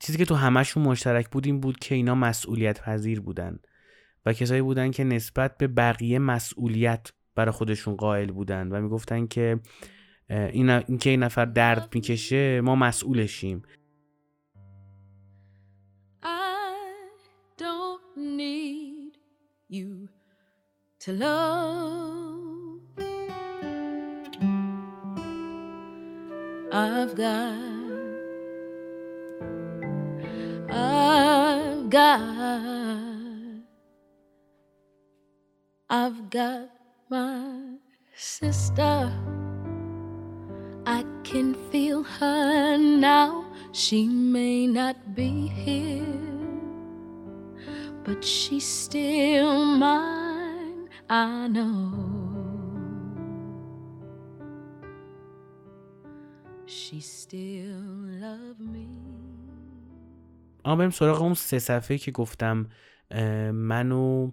چیزی 0.00 0.18
که 0.18 0.24
تو 0.24 0.34
همشون 0.34 0.82
مشترک 0.82 1.30
بود 1.30 1.46
این 1.46 1.60
بود 1.60 1.78
که 1.78 1.94
اینا 1.94 2.14
مسئولیت 2.14 2.80
پذیر 2.80 3.20
بودن 3.20 3.58
و 4.26 4.32
کسایی 4.32 4.62
بودن 4.62 4.90
که 4.90 5.04
نسبت 5.04 5.58
به 5.58 5.66
بقیه 5.66 6.18
مسئولیت 6.18 7.12
برای 7.34 7.50
خودشون 7.50 7.96
قائل 7.96 8.30
بودن 8.30 8.68
و 8.68 8.80
می‌گفتن 8.80 9.26
که 9.26 9.60
این, 10.30 10.70
این 10.70 10.98
که 10.98 11.10
این 11.10 11.22
نفر 11.22 11.44
درد 11.44 11.88
می‌کشه 11.94 12.60
ما 12.60 12.74
مسئولشیم. 12.76 13.62
You 19.70 20.08
to 20.98 21.12
love. 21.12 22.80
I've 26.72 27.14
got, 27.14 27.54
I've 30.70 31.90
got, 31.90 32.60
I've 35.88 36.30
got 36.30 36.70
my 37.08 37.76
sister. 38.14 39.12
I 40.86 41.04
can 41.22 41.54
feel 41.70 42.02
her 42.02 42.76
now. 42.76 43.46
She 43.72 44.08
may 44.08 44.66
not 44.66 45.14
be 45.14 45.46
here 45.46 46.39
but 48.10 48.24
she's 48.24 48.68
still 48.84 49.54
mine, 49.86 50.88
I 51.08 51.46
know. 51.56 51.80
She 56.66 56.98
still 57.00 57.84
love 58.24 58.60
me. 58.74 58.88
اما 60.64 60.76
بریم 60.76 60.90
سراغ 60.90 61.22
اون 61.22 61.34
سه 61.34 61.58
صفحه 61.58 61.98
که 61.98 62.10
گفتم 62.10 62.68
منو 63.52 64.30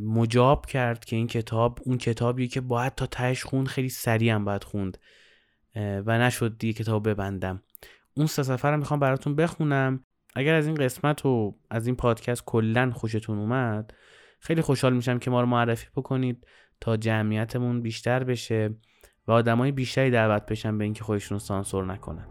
مجاب 0.00 0.66
کرد 0.66 1.04
که 1.04 1.16
این 1.16 1.26
کتاب 1.26 1.78
اون 1.84 1.98
کتابی 1.98 2.48
که 2.48 2.60
باید 2.60 2.94
تا 2.94 3.06
تهش 3.06 3.44
خوند 3.44 3.66
خیلی 3.66 3.88
سریع 3.88 4.34
هم 4.34 4.44
باید 4.44 4.64
خوند 4.64 4.98
و 5.76 6.18
نشد 6.18 6.58
دیگه 6.58 6.72
کتاب 6.72 7.08
ببندم 7.08 7.62
اون 8.16 8.26
سه 8.26 8.42
صفحه 8.42 8.70
رو 8.70 8.76
می‌خوام 8.76 9.00
براتون 9.00 9.36
بخونم 9.36 10.04
اگر 10.34 10.54
از 10.54 10.66
این 10.66 10.74
قسمت 10.74 11.26
و 11.26 11.54
از 11.70 11.86
این 11.86 11.96
پادکست 11.96 12.44
کلا 12.44 12.90
خوشتون 12.94 13.38
اومد 13.38 13.94
خیلی 14.40 14.62
خوشحال 14.62 14.92
میشم 14.92 15.18
که 15.18 15.30
ما 15.30 15.40
رو 15.40 15.46
معرفی 15.46 15.86
بکنید 15.96 16.46
تا 16.80 16.96
جمعیتمون 16.96 17.82
بیشتر 17.82 18.24
بشه 18.24 18.74
و 19.26 19.32
آدمای 19.32 19.72
بیشتری 19.72 20.10
دعوت 20.10 20.46
بشن 20.46 20.78
به 20.78 20.84
اینکه 20.84 21.04
خودشون 21.04 21.38
سانسور 21.38 21.84
نکنن. 21.84 22.26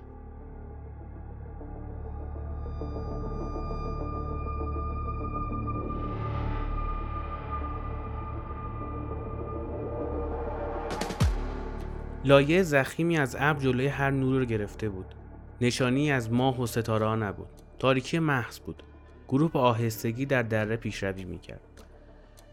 لایه 12.25 12.63
زخیمی 12.63 13.17
از 13.17 13.35
ابر 13.39 13.59
جلوی 13.59 13.87
هر 13.87 14.11
نور 14.11 14.39
رو 14.39 14.45
گرفته 14.45 14.89
بود. 14.89 15.15
نشانی 15.61 16.11
از 16.11 16.31
ماه 16.31 16.61
و 16.61 16.67
ستاره 16.67 17.05
ها 17.05 17.15
نبود. 17.15 17.62
تاریکی 17.79 18.19
محض 18.19 18.59
بود. 18.59 18.83
گروه 19.27 19.51
به 19.51 19.59
آهستگی 19.59 20.25
در 20.25 20.43
دره 20.43 20.75
پیشروی 20.75 21.23
می‌کرد. 21.23 21.61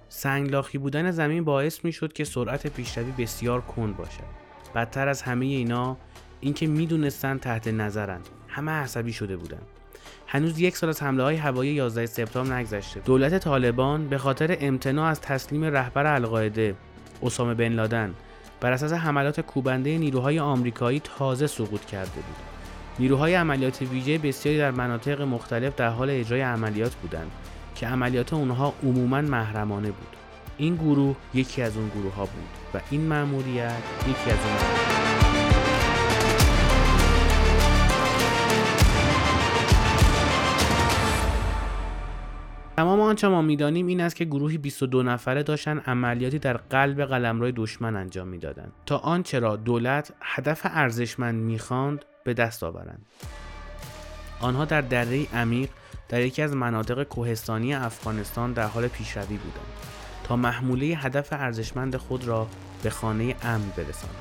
سنگلاخی 0.08 0.78
بودن 0.78 1.10
زمین 1.10 1.44
باعث 1.44 1.84
می‌شد 1.84 2.12
که 2.12 2.24
سرعت 2.24 2.66
پیشروی 2.66 3.12
بسیار 3.12 3.60
کند 3.60 3.96
باشد. 3.96 4.40
بدتر 4.74 5.08
از 5.08 5.22
همه 5.22 5.46
اینا 5.46 5.96
اینکه 6.40 6.66
می‌دونستن 6.66 7.38
تحت 7.38 7.68
نظرند. 7.68 8.28
همه 8.48 8.72
عصبی 8.72 9.12
شده 9.12 9.36
بودند. 9.36 9.66
هنوز 10.26 10.58
یک 10.58 10.76
سال 10.76 10.90
از 10.90 11.02
حمله 11.02 11.22
های 11.22 11.36
هوایی 11.36 11.70
11 11.72 12.06
سپتامبر 12.06 12.56
نگذشته. 12.56 13.00
دولت 13.00 13.38
طالبان 13.38 14.08
به 14.08 14.18
خاطر 14.18 14.56
امتناع 14.60 15.10
از 15.10 15.20
تسلیم 15.20 15.64
رهبر 15.64 16.06
القاعده 16.06 16.74
اسامه 17.22 17.54
بن 17.54 17.72
لادن 17.72 18.14
بر 18.60 18.72
اساس 18.72 18.92
حملات 18.92 19.40
کوبنده 19.40 19.98
نیروهای 19.98 20.38
آمریکایی 20.38 21.00
تازه 21.00 21.46
سقوط 21.46 21.84
کرده 21.84 22.10
بود. 22.10 22.49
نیروهای 23.00 23.34
عملیات 23.34 23.82
ویژه 23.82 24.18
بسیاری 24.18 24.58
در 24.58 24.70
مناطق 24.70 25.22
مختلف 25.22 25.74
در 25.74 25.88
حال 25.88 26.10
اجرای 26.10 26.40
عملیات 26.40 26.94
بودند 26.94 27.30
که 27.74 27.86
عملیات 27.86 28.32
اونها 28.32 28.74
عموما 28.82 29.20
محرمانه 29.20 29.88
بود. 29.90 30.16
این 30.58 30.74
گروه 30.76 31.16
یکی 31.34 31.62
از 31.62 31.76
اون 31.76 31.88
گروه 31.88 32.14
ها 32.14 32.24
بود 32.24 32.48
و 32.74 32.80
این 32.90 33.06
مأموریت 33.06 33.82
یکی 34.08 34.30
از 34.30 34.38
اون 34.38 34.56
تمام 42.76 43.00
آنچه 43.00 43.28
ما 43.28 43.42
می‌دانیم 43.42 43.86
این 43.86 44.00
است 44.00 44.16
که 44.16 44.24
گروهی 44.24 44.58
22 44.58 45.02
نفره 45.02 45.42
داشتن 45.42 45.78
عملیاتی 45.78 46.38
در 46.38 46.56
قلب 46.56 47.04
قلمرو 47.04 47.50
دشمن 47.50 47.96
انجام 47.96 48.28
می‌دادند. 48.28 48.72
تا 48.86 48.98
آنچه 48.98 49.38
را 49.38 49.56
دولت 49.56 50.12
هدف 50.20 50.60
ارزشمند 50.64 51.34
می‌خواند 51.34 52.04
به 52.24 52.34
دست 52.34 52.62
آورند. 52.62 53.06
آنها 54.40 54.64
در 54.64 54.80
دره 54.80 55.26
عمیق 55.34 55.70
در 56.08 56.20
یکی 56.20 56.42
از 56.42 56.56
مناطق 56.56 57.02
کوهستانی 57.02 57.74
افغانستان 57.74 58.52
در 58.52 58.66
حال 58.66 58.88
پیشروی 58.88 59.36
بودند 59.36 59.72
تا 60.24 60.36
محموله 60.36 60.86
هدف 60.86 61.32
ارزشمند 61.32 61.96
خود 61.96 62.24
را 62.24 62.46
به 62.82 62.90
خانه 62.90 63.36
امن 63.42 63.68
برسانند. 63.76 64.16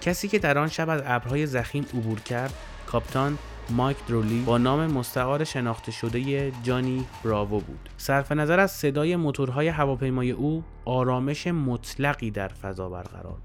کسی 0.00 0.28
که 0.28 0.38
در 0.38 0.58
آن 0.58 0.68
شب 0.68 0.88
از 0.88 1.02
ابرهای 1.04 1.46
زخیم 1.46 1.86
عبور 1.94 2.20
کرد 2.20 2.54
کاپتان 2.86 3.38
مایک 3.70 3.96
درولی 4.06 4.42
با 4.42 4.58
نام 4.58 4.86
مستعار 4.86 5.44
شناخته 5.44 5.92
شده 5.92 6.52
جانی 6.62 7.06
براوو 7.24 7.60
بود. 7.60 7.88
صرف 7.96 8.32
نظر 8.32 8.60
از 8.60 8.70
صدای 8.70 9.16
موتورهای 9.16 9.68
هواپیمای 9.68 10.30
او 10.30 10.64
آرامش 10.84 11.46
مطلقی 11.46 12.30
در 12.30 12.48
فضا 12.48 12.88
برقرار 12.88 13.36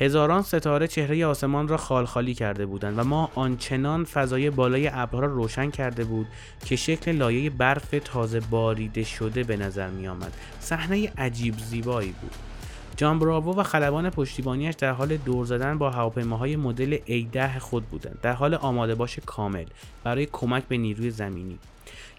هزاران 0.00 0.42
ستاره 0.42 0.88
چهره 0.88 1.26
آسمان 1.26 1.68
را 1.68 1.76
خالخالی 1.76 2.34
کرده 2.34 2.66
بودند 2.66 2.98
و 2.98 3.04
ما 3.04 3.30
آنچنان 3.34 4.04
فضای 4.04 4.50
بالای 4.50 4.88
ابرها 4.92 5.20
را 5.20 5.26
روشن 5.26 5.70
کرده 5.70 6.04
بود 6.04 6.26
که 6.64 6.76
شکل 6.76 7.12
لایه 7.12 7.50
برف 7.50 7.94
تازه 8.04 8.40
باریده 8.40 9.02
شده 9.02 9.44
به 9.44 9.56
نظر 9.56 9.88
می 9.88 10.08
آمد 10.08 10.32
صحنه 10.60 11.12
عجیب 11.18 11.58
زیبایی 11.58 12.14
بود. 12.20 12.34
جان 12.96 13.18
براوو 13.18 13.56
و 13.56 13.62
خلبان 13.62 14.10
پشتیبانیش 14.10 14.74
در 14.74 14.92
حال 14.92 15.16
دور 15.16 15.46
زدن 15.46 15.78
با 15.78 15.90
هواپیماهای 15.90 16.56
مدل 16.56 16.96
A10 16.96 17.58
خود 17.58 17.84
بودند. 17.84 18.18
در 18.22 18.32
حال 18.32 18.54
آماده 18.54 18.94
باش 18.94 19.18
کامل. 19.26 19.66
برای 20.04 20.26
کمک 20.32 20.64
به 20.64 20.76
نیروی 20.76 21.10
زمینی. 21.10 21.58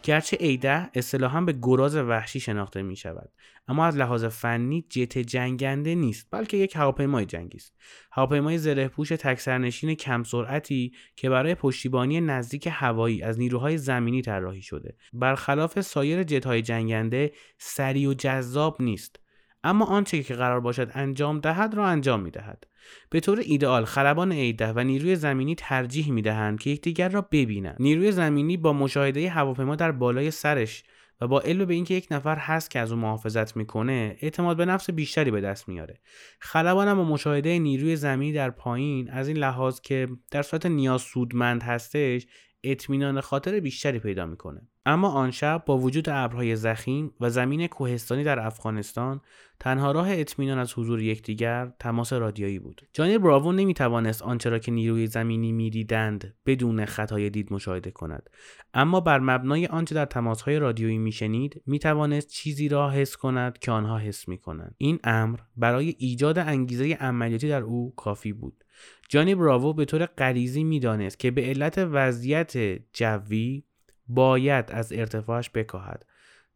گرچه 0.04 0.38
ایده 0.40 0.90
اصطلاحا 0.94 1.42
به 1.42 1.56
گراز 1.62 1.96
وحشی 1.96 2.40
شناخته 2.40 2.82
می 2.82 2.96
شود 2.96 3.32
اما 3.68 3.86
از 3.86 3.98
لحاظ 3.98 4.26
فنی 4.26 4.86
جت 4.90 5.18
جنگنده 5.18 5.96
نیست 5.96 6.28
بلکه 6.32 6.58
یک 6.58 6.76
هواپیمای 6.76 7.26
جنگی 7.26 7.58
است. 7.58 7.76
هواپیمای 8.12 8.58
زرهپوش 8.58 9.10
تکسرنشین 9.10 9.96
کم 9.96 10.24
سرعتی 10.24 10.92
که 11.16 11.30
برای 11.30 11.56
پشتیبانی 11.56 12.22
نزدیک 12.22 12.68
هوایی 12.72 13.24
از 13.24 13.40
نیروهای 13.40 13.78
زمینی 13.78 14.22
طراحی 14.22 14.62
شده. 14.62 14.96
برخلاف 15.14 15.82
سایر 15.82 16.24
جتهای 16.24 16.62
جنگنده 16.62 17.32
سریع 17.58 18.10
و 18.10 18.14
جذاب 18.14 18.82
نیست. 18.82 19.20
اما 19.64 19.86
آنچه 19.86 20.24
که 20.24 20.36
قرار 20.36 20.60
باشد 20.60 20.92
انجام 20.94 21.40
دهد 21.40 21.74
را 21.74 21.88
انجام 21.88 22.22
می 22.22 22.32
دهد. 22.32 22.68
به 23.10 23.20
طور 23.20 23.40
ایدئال 23.40 23.86
خلبان 23.86 24.32
ایده 24.32 24.74
و 24.74 24.80
نیروی 24.80 25.16
زمینی 25.16 25.56
ترجیح 25.56 26.12
می 26.12 26.22
دهند 26.22 26.60
که 26.60 26.70
یکدیگر 26.70 27.10
را 27.10 27.22
ببینند. 27.22 27.78
نیروی 27.80 28.12
زمینی 28.12 28.58
با 28.58 28.74
مشاهده 28.74 29.30
هواپیما 29.30 29.76
در 29.76 29.92
بالای 29.92 30.32
سرش 30.32 30.84
و 31.22 31.28
با 31.28 31.42
علم 31.42 31.66
به 31.66 31.74
اینکه 31.74 31.94
یک 31.94 32.08
نفر 32.12 32.36
هست 32.36 32.72
که 32.72 32.80
از 32.80 32.92
او 32.92 32.98
محافظت 32.98 33.58
می‌کنه 33.58 34.18
اعتماد 34.22 34.58
به 34.58 34.66
نفس 34.66 34.90
بیشتری 34.90 35.32
به 35.32 35.42
دست 35.42 35.68
میاره 35.68 36.00
خلبان 36.40 36.88
هم 36.88 36.98
با 36.98 37.04
مشاهده 37.04 37.60
نیروی 37.60 37.96
زمینی 37.96 38.34
در 38.34 38.50
پایین 38.50 39.10
از 39.10 39.28
این 39.28 39.38
لحاظ 39.38 39.80
که 39.80 40.08
در 40.32 40.42
صورت 40.42 40.66
نیاز 40.66 41.02
سودمند 41.02 41.64
هستش 41.64 42.28
اطمینان 42.64 43.22
خاطر 43.22 43.60
بیشتری 43.60 44.00
پیدا 44.00 44.26
می‌کنه. 44.26 44.62
اما 44.86 45.10
آن 45.10 45.32
شب 45.32 45.64
با 45.66 45.78
وجود 45.78 46.10
ابرهای 46.10 46.56
زخیم 46.56 47.14
و 47.20 47.30
زمین 47.30 47.68
کوهستانی 47.68 48.24
در 48.24 48.40
افغانستان 48.40 49.22
تنها 49.60 49.92
راه 49.92 50.08
اطمینان 50.12 50.58
از 50.58 50.74
حضور 50.74 51.02
یکدیگر 51.02 51.74
تماس 51.80 52.14
رادیویی 52.14 52.60
بود. 52.60 52.82
جانی 52.94 53.18
براوو 53.18 53.52
نمی‌توانست 53.52 54.22
آنچه 54.22 54.50
را 54.50 54.60
که 54.60 54.72
نیروی 54.72 55.08
زمینی 55.08 55.52
می‌دیدند 55.52 56.34
بدون 56.46 56.86
خطای 56.86 57.30
دید 57.30 57.54
مشاهده 57.54 57.92
کند. 57.92 58.30
اما 58.74 59.00
بر 59.00 59.20
مبنای 59.20 59.68
آنچه 59.68 59.96
در 59.96 60.06
تماسهای 60.06 60.60
رادیویی 60.60 60.98
میشنید 60.98 61.62
می‌توانست 61.66 62.28
چیزی 62.28 62.70
را 62.70 62.90
حس 62.90 63.16
کند 63.16 63.58
که 63.58 63.72
آنها 63.72 63.98
حس 63.98 64.28
می‌کنند. 64.28 64.76
این 64.78 65.00
امر 65.04 65.40
برای 65.58 65.96
ایجاد 65.98 66.38
انگیزه 66.38 66.94
عملیاتی 66.94 67.50
در 67.50 67.62
او 67.62 67.94
کافی 67.96 68.34
بود. 68.34 68.64
جانی 69.10 69.36
براوو 69.36 69.74
به 69.74 69.86
طور 69.86 70.06
غریزی 70.06 70.64
می‌دانست 70.64 71.20
که 71.20 71.32
به 71.32 71.42
علت 71.42 71.78
وضعیت 71.78 72.54
جوی 72.94 73.64
باید 74.08 74.72
از 74.72 74.94
ارتفاعش 74.94 75.50
بکاهد 75.50 76.06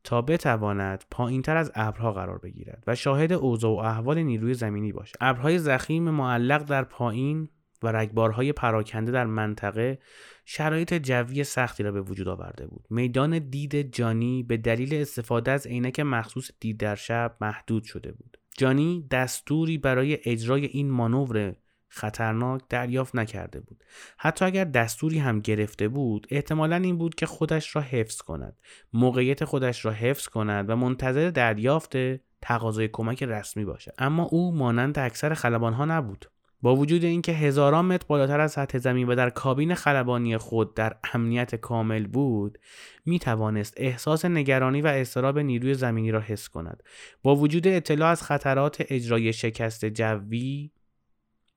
تا 0.04 0.22
بتواند 0.22 1.04
پایینتر 1.12 1.58
از 1.58 1.72
ابرها 1.76 2.12
قرار 2.12 2.38
بگیرد 2.38 2.84
و 2.88 2.96
شاهد 2.96 3.34
اوضاع 3.34 3.72
و 3.72 3.78
احوال 3.78 4.20
نیروی 4.20 4.54
زمینی 4.54 4.92
باشد. 4.92 5.16
ابرهای 5.22 5.60
زخیم 5.60 6.04
معلق 6.10 6.64
در 6.64 6.84
پایین 6.84 7.50
و 7.84 7.88
رگبارهای 7.88 8.54
پراکنده 8.54 9.12
در 9.12 9.26
منطقه 9.26 10.00
شرایط 10.46 10.94
جوی 10.94 11.44
سختی 11.44 11.84
را 11.84 11.92
به 11.92 12.02
وجود 12.02 12.28
آورده 12.28 12.68
بود. 12.68 12.86
میدان 12.90 13.40
دید 13.40 13.96
جانی 13.96 14.44
به 14.44 14.58
دلیل 14.58 14.94
استفاده 14.94 15.52
از 15.52 15.68
عینک 15.68 16.00
مخصوص 16.00 16.52
دید 16.60 16.78
در 16.78 16.96
شب 16.96 17.38
محدود 17.42 17.84
شده 17.84 18.12
بود. 18.12 18.38
جانی 18.58 19.08
دستوری 19.12 19.78
برای 19.78 20.18
اجرای 20.26 20.66
این 20.66 20.92
مانور 20.92 21.56
خطرناک 21.96 22.62
دریافت 22.70 23.16
نکرده 23.16 23.60
بود. 23.60 23.84
حتی 24.18 24.46
اگر 24.46 24.64
دستوری 24.64 25.20
هم 25.20 25.40
گرفته 25.40 25.88
بود 25.88 26.28
احتمالا 26.30 26.76
این 26.76 26.98
بود 26.98 27.16
که 27.16 27.26
خودش 27.26 27.76
را 27.76 27.82
حفظ 27.82 28.22
کند. 28.22 28.58
موقعیت 28.94 29.46
خودش 29.46 29.86
را 29.86 29.92
حفظ 29.92 30.28
کند 30.28 30.70
و 30.70 30.76
منتظر 30.76 31.30
دریافت 31.30 31.94
تقاضای 32.42 32.88
کمک 32.88 33.24
رسمی 33.24 33.66
باشد. 33.66 33.94
اما 33.98 34.24
او 34.24 34.56
مانند 34.56 35.00
اکثر 35.00 35.34
خلبان 35.34 35.74
ها 35.74 35.86
نبود. 35.86 36.26
با 36.62 36.76
وجود 36.76 37.04
اینکه 37.04 37.32
هزاران 37.32 37.86
متر 37.86 38.06
بالاتر 38.08 38.40
از 38.40 38.52
سطح 38.52 38.78
زمین 38.78 39.08
و 39.08 39.16
در 39.16 39.30
کابین 39.30 39.76
خلبانی 39.76 40.38
خود 40.38 40.74
در 40.74 40.96
امنیت 41.14 41.56
کامل 41.56 42.08
بود 42.08 42.60
می 43.06 43.20
توانست 43.20 43.74
احساس 43.78 44.26
نگرانی 44.26 44.82
و 44.82 44.88
استراب 44.88 45.40
نیروی 45.40 45.74
زمینی 45.74 46.12
را 46.12 46.20
حس 46.20 46.50
کند. 46.50 46.84
با 47.24 47.36
وجود 47.36 47.68
اطلاع 47.68 48.10
از 48.10 48.24
خطرات 48.24 48.86
اجرای 48.90 49.34
شکست 49.34 49.86
جوی 49.86 50.72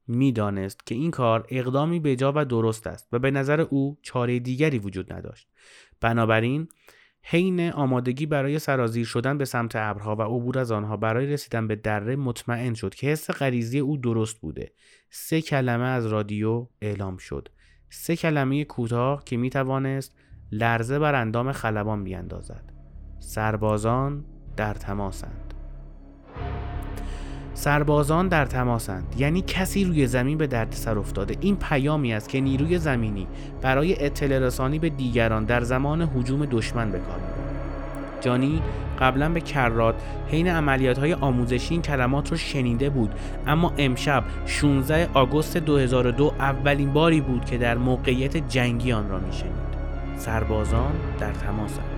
می‌دانست 0.08 0.86
که 0.86 0.94
این 0.94 1.10
کار 1.10 1.46
اقدامی 1.48 2.00
بجا 2.00 2.32
و 2.36 2.44
درست 2.44 2.86
است 2.86 3.08
و 3.12 3.18
به 3.18 3.30
نظر 3.30 3.60
او 3.60 3.98
چاره 4.02 4.38
دیگری 4.38 4.78
وجود 4.78 5.12
نداشت. 5.12 5.48
بنابراین 6.00 6.68
حین 7.22 7.70
آمادگی 7.70 8.26
برای 8.26 8.58
سرازیر 8.58 9.06
شدن 9.06 9.38
به 9.38 9.44
سمت 9.44 9.76
ابرها 9.76 10.16
و 10.16 10.22
عبور 10.22 10.58
از 10.58 10.72
آنها 10.72 10.96
برای 10.96 11.26
رسیدن 11.26 11.68
به 11.68 11.76
دره 11.76 12.16
مطمئن 12.16 12.74
شد 12.74 12.94
که 12.94 13.06
حس 13.06 13.30
غریزی 13.30 13.78
او 13.78 13.96
درست 13.96 14.40
بوده. 14.40 14.72
سه 15.10 15.42
کلمه 15.42 15.84
از 15.84 16.06
رادیو 16.06 16.68
اعلام 16.80 17.16
شد. 17.16 17.48
سه 17.90 18.16
کلمه 18.16 18.64
کوتاه 18.64 19.24
که 19.24 19.36
می 19.36 19.50
توانست 19.50 20.14
لرزه 20.52 20.98
بر 20.98 21.14
اندام 21.14 21.52
خلبان 21.52 22.04
بیاندازد 22.04 22.72
سربازان 23.20 24.24
در 24.56 24.74
تماسند. 24.74 25.47
سربازان 27.58 28.28
در 28.28 28.44
تماسند. 28.44 29.14
یعنی 29.16 29.42
کسی 29.42 29.84
روی 29.84 30.06
زمین 30.06 30.38
به 30.38 30.46
دردسر 30.46 30.98
افتاده. 30.98 31.36
این 31.40 31.56
پیامی 31.56 32.14
است 32.14 32.28
که 32.28 32.40
نیروی 32.40 32.78
زمینی 32.78 33.26
برای 33.62 34.04
اطلاع 34.04 34.38
رسانی 34.38 34.78
به 34.78 34.88
دیگران 34.88 35.44
در 35.44 35.60
زمان 35.60 36.02
حجوم 36.02 36.46
دشمن 36.46 36.90
به 36.90 36.98
کار 36.98 37.18
جانی 38.20 38.62
قبلا 39.00 39.28
به 39.28 39.40
کرات 39.40 39.94
حین 40.28 40.48
عملیات 40.48 40.98
های 40.98 41.14
آموزشی 41.14 41.74
این 41.74 41.82
کلمات 41.82 42.30
رو 42.30 42.36
شنیده 42.36 42.90
بود 42.90 43.14
اما 43.46 43.72
امشب 43.78 44.24
16 44.46 45.08
آگوست 45.14 45.56
2002 45.56 46.34
اولین 46.38 46.92
باری 46.92 47.20
بود 47.20 47.44
که 47.44 47.58
در 47.58 47.76
موقعیت 47.76 48.36
جنگی 48.36 48.92
آن 48.92 49.08
را 49.08 49.18
میشنید. 49.18 49.68
سربازان 50.16 50.92
در 51.20 51.32
تماسند. 51.32 51.97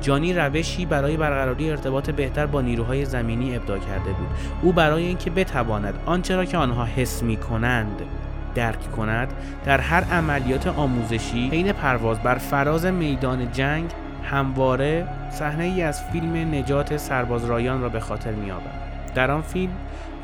جانی 0.00 0.32
روشی 0.32 0.86
برای 0.86 1.16
برقراری 1.16 1.70
ارتباط 1.70 2.10
بهتر 2.10 2.46
با 2.46 2.60
نیروهای 2.60 3.04
زمینی 3.04 3.56
ابدا 3.56 3.78
کرده 3.78 4.12
بود. 4.12 4.28
او 4.62 4.72
برای 4.72 5.04
اینکه 5.04 5.30
بتواند 5.30 5.94
آنچه 6.06 6.36
را 6.36 6.44
که 6.44 6.56
آنها 6.56 6.84
حس 6.84 7.22
می 7.22 7.36
کنند 7.36 8.02
درک 8.54 8.92
کند 8.92 9.32
در 9.64 9.80
هر 9.80 10.04
عملیات 10.04 10.66
آموزشی 10.66 11.48
حین 11.48 11.72
پرواز 11.72 12.18
بر 12.18 12.34
فراز 12.34 12.86
میدان 12.86 13.52
جنگ 13.52 13.90
همواره 14.24 15.06
صحنه 15.30 15.64
ای 15.64 15.82
از 15.82 16.02
فیلم 16.02 16.54
نجات 16.54 16.96
سرباز 16.96 17.44
رایان 17.44 17.80
را 17.80 17.88
به 17.88 18.00
خاطر 18.00 18.32
می 18.32 18.50
آورد. 18.50 19.12
در 19.14 19.30
آن 19.30 19.42
فیلم 19.42 19.72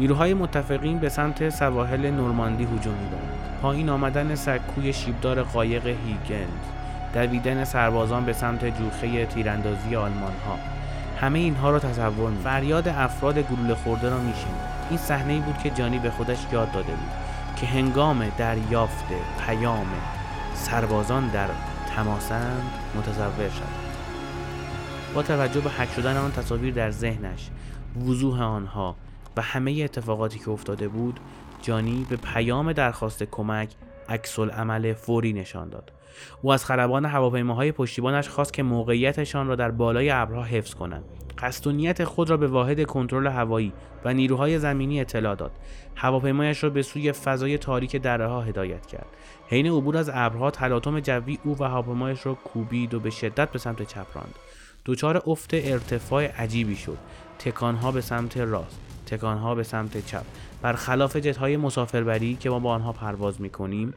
نیروهای 0.00 0.34
متفقین 0.34 0.98
به 0.98 1.08
سمت 1.08 1.48
سواحل 1.48 2.10
نورماندی 2.10 2.64
هجوم 2.64 2.94
می‌برند. 2.94 3.58
پایین 3.62 3.88
آمدن 3.88 4.34
سکوی 4.34 4.92
شیبدار 4.92 5.42
قایق 5.42 5.86
هیگند 5.86 6.60
دویدن 7.14 7.64
سربازان 7.64 8.24
به 8.24 8.32
سمت 8.32 8.78
جوخه 8.78 9.26
تیراندازی 9.26 9.96
آلمان 9.96 10.32
ها 10.46 10.58
همه 11.20 11.38
اینها 11.38 11.70
را 11.70 11.78
تصور 11.78 12.30
می 12.30 12.42
فریاد 12.42 12.88
افراد 12.88 13.38
گلوله 13.38 13.74
خورده 13.74 14.10
را 14.10 14.18
میشنید 14.18 14.74
این 14.90 14.98
صحنه 14.98 15.32
ای 15.32 15.40
بود 15.40 15.58
که 15.58 15.70
جانی 15.70 15.98
به 15.98 16.10
خودش 16.10 16.38
یاد 16.52 16.72
داده 16.72 16.92
بود 16.92 17.10
که 17.56 17.66
هنگام 17.66 18.28
دریافت 18.38 19.04
پیام 19.46 19.86
سربازان 20.54 21.28
در 21.28 21.48
تماسند 21.96 22.70
متصور 22.94 23.48
شد 23.48 23.84
با 25.14 25.22
توجه 25.22 25.60
به 25.60 25.70
حک 25.70 25.92
شدن 25.96 26.16
آن 26.16 26.32
تصاویر 26.32 26.74
در 26.74 26.90
ذهنش 26.90 27.50
وضوح 28.06 28.42
آنها 28.42 28.96
و 29.36 29.42
همه 29.42 29.80
اتفاقاتی 29.84 30.38
که 30.38 30.50
افتاده 30.50 30.88
بود 30.88 31.20
جانی 31.62 32.06
به 32.10 32.16
پیام 32.16 32.72
درخواست 32.72 33.22
کمک 33.22 33.68
عکس 34.08 34.38
عمل 34.38 34.92
فوری 34.92 35.32
نشان 35.32 35.68
داد. 35.68 35.92
او 36.42 36.52
از 36.52 36.64
خلبان 36.64 37.04
هواپیماهای 37.04 37.72
پشتیبانش 37.72 38.28
خواست 38.28 38.52
که 38.52 38.62
موقعیتشان 38.62 39.46
را 39.46 39.56
در 39.56 39.70
بالای 39.70 40.10
ابرها 40.10 40.42
حفظ 40.42 40.74
کنند. 40.74 41.04
قصد 41.38 41.66
و 41.66 41.72
نیت 41.72 42.04
خود 42.04 42.30
را 42.30 42.36
به 42.36 42.46
واحد 42.46 42.84
کنترل 42.84 43.26
هوایی 43.26 43.72
و 44.04 44.14
نیروهای 44.14 44.58
زمینی 44.58 45.00
اطلاع 45.00 45.34
داد. 45.34 45.52
هواپیمایش 45.94 46.64
را 46.64 46.70
به 46.70 46.82
سوی 46.82 47.12
فضای 47.12 47.58
تاریک 47.58 47.96
درها 47.96 48.40
هدایت 48.40 48.86
کرد. 48.86 49.06
حین 49.48 49.66
عبور 49.66 49.96
از 49.96 50.10
ابرها 50.14 50.50
تلاطم 50.50 51.00
جوی 51.00 51.38
او 51.44 51.56
و 51.58 51.64
هواپیمایش 51.64 52.26
را 52.26 52.34
کوبید 52.34 52.94
و 52.94 53.00
به 53.00 53.10
شدت 53.10 53.50
به 53.50 53.58
سمت 53.58 53.82
چپ 53.82 54.06
راند. 54.14 54.34
دچار 54.86 55.22
افت 55.26 55.50
ارتفاع 55.54 56.26
عجیبی 56.26 56.76
شد. 56.76 56.98
تکانها 57.38 57.92
به 57.92 58.00
سمت 58.00 58.36
راست. 58.36 58.93
تکانها 59.16 59.54
به 59.54 59.62
سمت 59.62 60.06
چپ. 60.06 60.24
برخلاف 60.62 61.16
جت 61.16 61.36
های 61.36 61.56
مسافربری 61.56 62.34
که 62.34 62.50
ما 62.50 62.58
با 62.58 62.70
آنها 62.70 62.92
پرواز 62.92 63.40
می 63.40 63.50
کنیم 63.50 63.94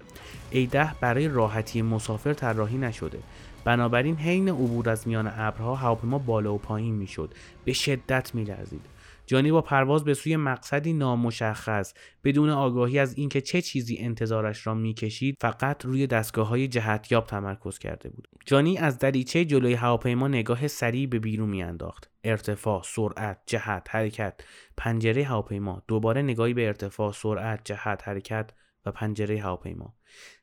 ایده 0.49 0.93
برای 1.01 1.27
راحتی 1.27 1.82
مسافر 1.82 2.34
طراحی 2.34 2.77
نشده. 2.77 3.19
بنابراین 3.63 4.15
حین 4.15 4.49
عبور 4.49 4.89
از 4.89 5.08
میان 5.08 5.32
ابرها 5.38 5.75
هواپیما 5.75 6.17
بالا 6.17 6.53
و 6.53 6.58
پایین 6.58 6.95
می‌شد. 6.95 7.34
به 7.65 7.73
شدت 7.73 8.36
میلرزید. 8.36 8.86
جانی 9.27 9.51
با 9.51 9.61
پرواز 9.61 10.03
به 10.03 10.13
سوی 10.13 10.35
مقصدی 10.35 10.93
نامشخص 10.93 11.93
بدون 12.23 12.49
آگاهی 12.49 12.99
از 12.99 13.17
اینکه 13.17 13.41
چه 13.41 13.61
چیزی 13.61 13.97
انتظارش 13.97 14.67
را 14.67 14.73
می‌کشید 14.73 15.35
فقط 15.41 15.85
روی 15.85 16.07
دستگاه 16.07 16.47
های 16.47 16.67
جهتیاب 16.67 17.25
تمرکز 17.25 17.79
کرده 17.79 18.09
بود. 18.09 18.27
جانی 18.45 18.77
از 18.77 18.99
دریچه 18.99 19.45
جلوی 19.45 19.73
هواپیما 19.73 20.27
نگاه 20.27 20.67
سریع 20.67 21.07
به 21.07 21.19
بیرون 21.19 21.49
میانداخت. 21.49 22.11
ارتفاع 22.23 22.81
سرعت 22.85 23.41
جهت 23.45 23.87
حرکت. 23.89 24.41
پنجره 24.77 25.23
هواپیما. 25.23 25.83
دوباره 25.87 26.21
نگاهی 26.21 26.53
به 26.53 26.67
ارتفاع 26.67 27.11
سرعت 27.11 27.61
جهت 27.65 28.07
حرکت 28.07 28.51
و 28.85 28.91
پنجره 28.91 29.41
هواپیما. 29.41 29.95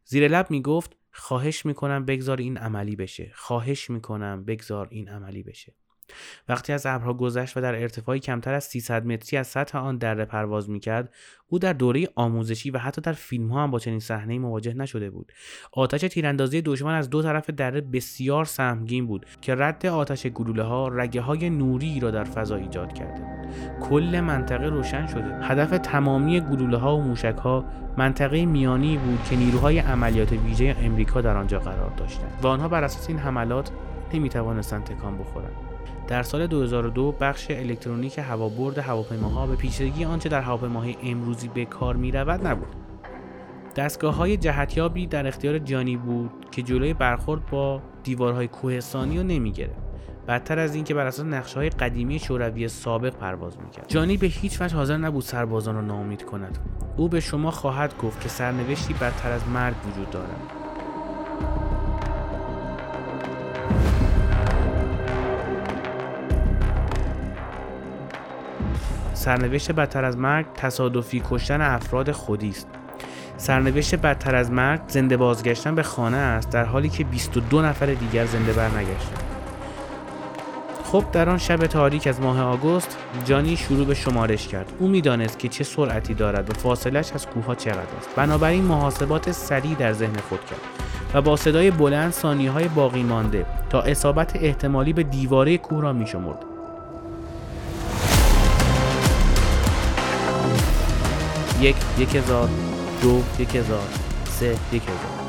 زیر 0.04 0.28
لب 0.28 0.50
می 0.50 0.62
گفت 0.62 0.96
خواهش 1.12 1.66
می‌کنم 1.66 2.04
بگذار 2.04 2.38
این 2.38 2.56
عملی 2.56 2.96
بشه. 2.96 3.32
خواهش 3.34 3.90
می‌کنم 3.90 4.44
بگذار 4.44 4.88
این 4.90 5.08
عملی 5.08 5.42
بشه. 5.42 5.74
وقتی 6.48 6.72
از 6.72 6.86
ابرها 6.86 7.12
گذشت 7.14 7.56
و 7.56 7.60
در 7.60 7.74
ارتفاعی 7.74 8.20
کمتر 8.20 8.54
از 8.54 8.64
300 8.64 9.06
متری 9.06 9.38
از 9.38 9.46
سطح 9.46 9.78
آن 9.78 9.98
دره 9.98 10.24
پرواز 10.24 10.70
می‌کرد 10.70 11.14
او 11.48 11.58
در 11.58 11.72
دوره 11.72 12.08
آموزشی 12.14 12.70
و 12.70 12.78
حتی 12.78 13.00
در 13.00 13.12
فیلم 13.12 13.48
ها 13.48 13.62
هم 13.62 13.70
با 13.70 13.78
چنین 13.78 14.00
صحنه 14.00 14.38
مواجه 14.38 14.74
نشده 14.74 15.10
بود. 15.10 15.32
آتش 15.72 16.00
تیراندازی 16.00 16.62
دشمن 16.62 16.94
از 16.94 17.10
دو 17.10 17.22
طرف 17.22 17.50
دره 17.50 17.80
بسیار 17.80 18.44
سهمگین 18.44 19.06
بود 19.06 19.26
که 19.40 19.54
رد 19.54 19.86
آتش 19.86 20.26
گلوله 20.26 20.62
ها 20.62 20.88
رگه 20.88 21.20
های 21.20 21.50
نوری 21.50 22.00
را 22.00 22.10
در 22.10 22.24
فضا 22.24 22.56
ایجاد 22.56 22.92
کرده 22.92 23.20
بود. 23.20 23.80
کل 23.80 24.20
منطقه 24.20 24.66
روشن 24.66 25.06
شده. 25.06 25.38
هدف 25.42 25.78
تمامی 25.78 26.40
گلوله 26.40 26.76
ها 26.76 26.96
و 26.96 27.02
موشک 27.02 27.36
ها 27.42 27.64
منطقه 27.96 28.46
میانی 28.46 28.98
بود 28.98 29.24
که 29.30 29.36
نیروهای 29.36 29.78
عملیات 29.78 30.32
ویژه 30.32 30.76
امریکا 30.80 31.20
در 31.20 31.36
آنجا 31.36 31.58
قرار 31.58 31.90
داشتند 31.90 32.38
و 32.42 32.46
آنها 32.46 32.68
بر 32.68 32.84
اساس 32.84 33.08
این 33.08 33.18
حملات 33.18 33.70
نمی 34.14 34.28
توانستند 34.28 34.84
تکان 34.84 35.18
بخورند. 35.18 35.73
در 36.08 36.22
سال 36.22 36.46
2002 36.46 37.12
بخش 37.20 37.46
الکترونیک 37.50 38.18
هوابرد 38.18 38.78
هواپیماها 38.78 39.46
به 39.46 39.56
پیچیدگی 39.56 40.04
آنچه 40.04 40.28
در 40.28 40.40
هواپیماهای 40.40 40.96
امروزی 41.02 41.48
به 41.48 41.64
کار 41.64 41.96
می 41.96 42.12
رود 42.12 42.46
نبود. 42.46 42.76
دستگاه 43.76 44.14
های 44.14 44.36
جهتیابی 44.36 45.06
در 45.06 45.26
اختیار 45.26 45.58
جانی 45.58 45.96
بود 45.96 46.30
که 46.50 46.62
جلوی 46.62 46.94
برخورد 46.94 47.46
با 47.46 47.82
دیوارهای 48.02 48.48
کوهستانی 48.48 49.18
رو 49.18 49.22
نمی 49.22 49.52
گرفت. 49.52 49.84
بدتر 50.28 50.58
از 50.58 50.74
این 50.74 50.84
که 50.84 50.94
بر 50.94 51.06
اساس 51.06 51.26
نقشه 51.26 51.56
های 51.56 51.70
قدیمی 51.70 52.18
شوروی 52.18 52.68
سابق 52.68 53.16
پرواز 53.16 53.58
می‌کرد 53.58 53.88
جانی 53.88 54.16
به 54.16 54.26
هیچ 54.26 54.60
وجه 54.60 54.76
حاضر 54.76 54.96
نبود 54.96 55.22
سربازان 55.22 55.74
را 55.74 55.80
ناامید 55.80 56.24
کند 56.24 56.58
او 56.96 57.08
به 57.08 57.20
شما 57.20 57.50
خواهد 57.50 57.98
گفت 57.98 58.20
که 58.20 58.28
سرنوشتی 58.28 58.94
بدتر 58.94 59.32
از 59.32 59.48
مرگ 59.48 59.74
وجود 59.86 60.10
دارد 60.10 60.53
سرنوشت 69.24 69.72
بدتر 69.72 70.04
از 70.04 70.16
مرگ 70.16 70.46
تصادفی 70.54 71.22
کشتن 71.30 71.60
افراد 71.60 72.12
خودی 72.12 72.48
است. 72.48 72.68
سرنوشت 73.36 73.94
بدتر 73.94 74.34
از 74.34 74.50
مرگ 74.50 74.80
زنده 74.88 75.16
بازگشتن 75.16 75.74
به 75.74 75.82
خانه 75.82 76.16
است 76.16 76.50
در 76.50 76.64
حالی 76.64 76.88
که 76.88 77.04
22 77.04 77.62
نفر 77.62 77.86
دیگر 77.86 78.26
زنده 78.26 78.52
برنگشتند 78.52 79.22
خب 80.84 81.04
در 81.12 81.28
آن 81.28 81.38
شب 81.38 81.56
تاریک 81.56 82.06
از 82.06 82.20
ماه 82.20 82.42
آگوست 82.42 82.98
جانی 83.24 83.56
شروع 83.56 83.86
به 83.86 83.94
شمارش 83.94 84.48
کرد. 84.48 84.72
او 84.78 84.88
می‌دانست 84.88 85.38
که 85.38 85.48
چه 85.48 85.64
سرعتی 85.64 86.14
دارد 86.14 86.50
و 86.50 86.52
فاصلش 86.52 87.12
از 87.12 87.26
کوه 87.26 87.54
چقدر 87.54 87.96
است. 87.98 88.08
بنابراین 88.16 88.64
محاسبات 88.64 89.32
سریع 89.32 89.74
در 89.74 89.92
ذهن 89.92 90.16
خود 90.28 90.44
کرد 90.44 90.60
و 91.14 91.22
با 91.22 91.36
صدای 91.36 91.70
بلند 91.70 92.12
ثانیه 92.12 92.50
های 92.50 92.68
باقی 92.68 93.02
مانده 93.02 93.46
تا 93.70 93.82
اصابت 93.82 94.36
احتمالی 94.36 94.92
به 94.92 95.02
دیواره 95.02 95.58
کوه 95.58 95.82
را 95.82 95.92
میشمرد. 95.92 96.53
یک 101.60 101.76
یک 101.98 102.14
هزار 102.14 102.48
دو 103.02 103.22
یک 103.38 103.54
هزار 103.54 103.88
سه 104.24 104.56
یک 104.72 104.82
هزار. 104.82 105.24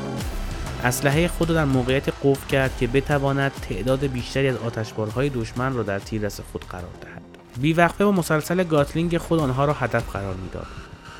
اسلحه 0.84 1.28
خود 1.28 1.48
را 1.50 1.54
در 1.54 1.64
موقعیت 1.64 2.08
قفل 2.08 2.46
کرد 2.48 2.76
که 2.76 2.86
بتواند 2.86 3.52
تعداد 3.52 4.06
بیشتری 4.06 4.48
از 4.48 4.56
آتشبارهای 4.56 5.28
دشمن 5.28 5.74
را 5.74 5.82
در 5.82 5.98
تیررس 5.98 6.40
خود 6.52 6.64
قرار 6.64 6.90
دهد. 7.00 7.22
بیوقفه 7.60 8.04
با 8.04 8.12
مسلسل 8.12 8.64
گاتلینگ 8.64 9.18
خود 9.18 9.40
آنها 9.40 9.64
را 9.64 9.72
هدف 9.72 10.10
قرار 10.12 10.34
می‌داد. 10.34 10.66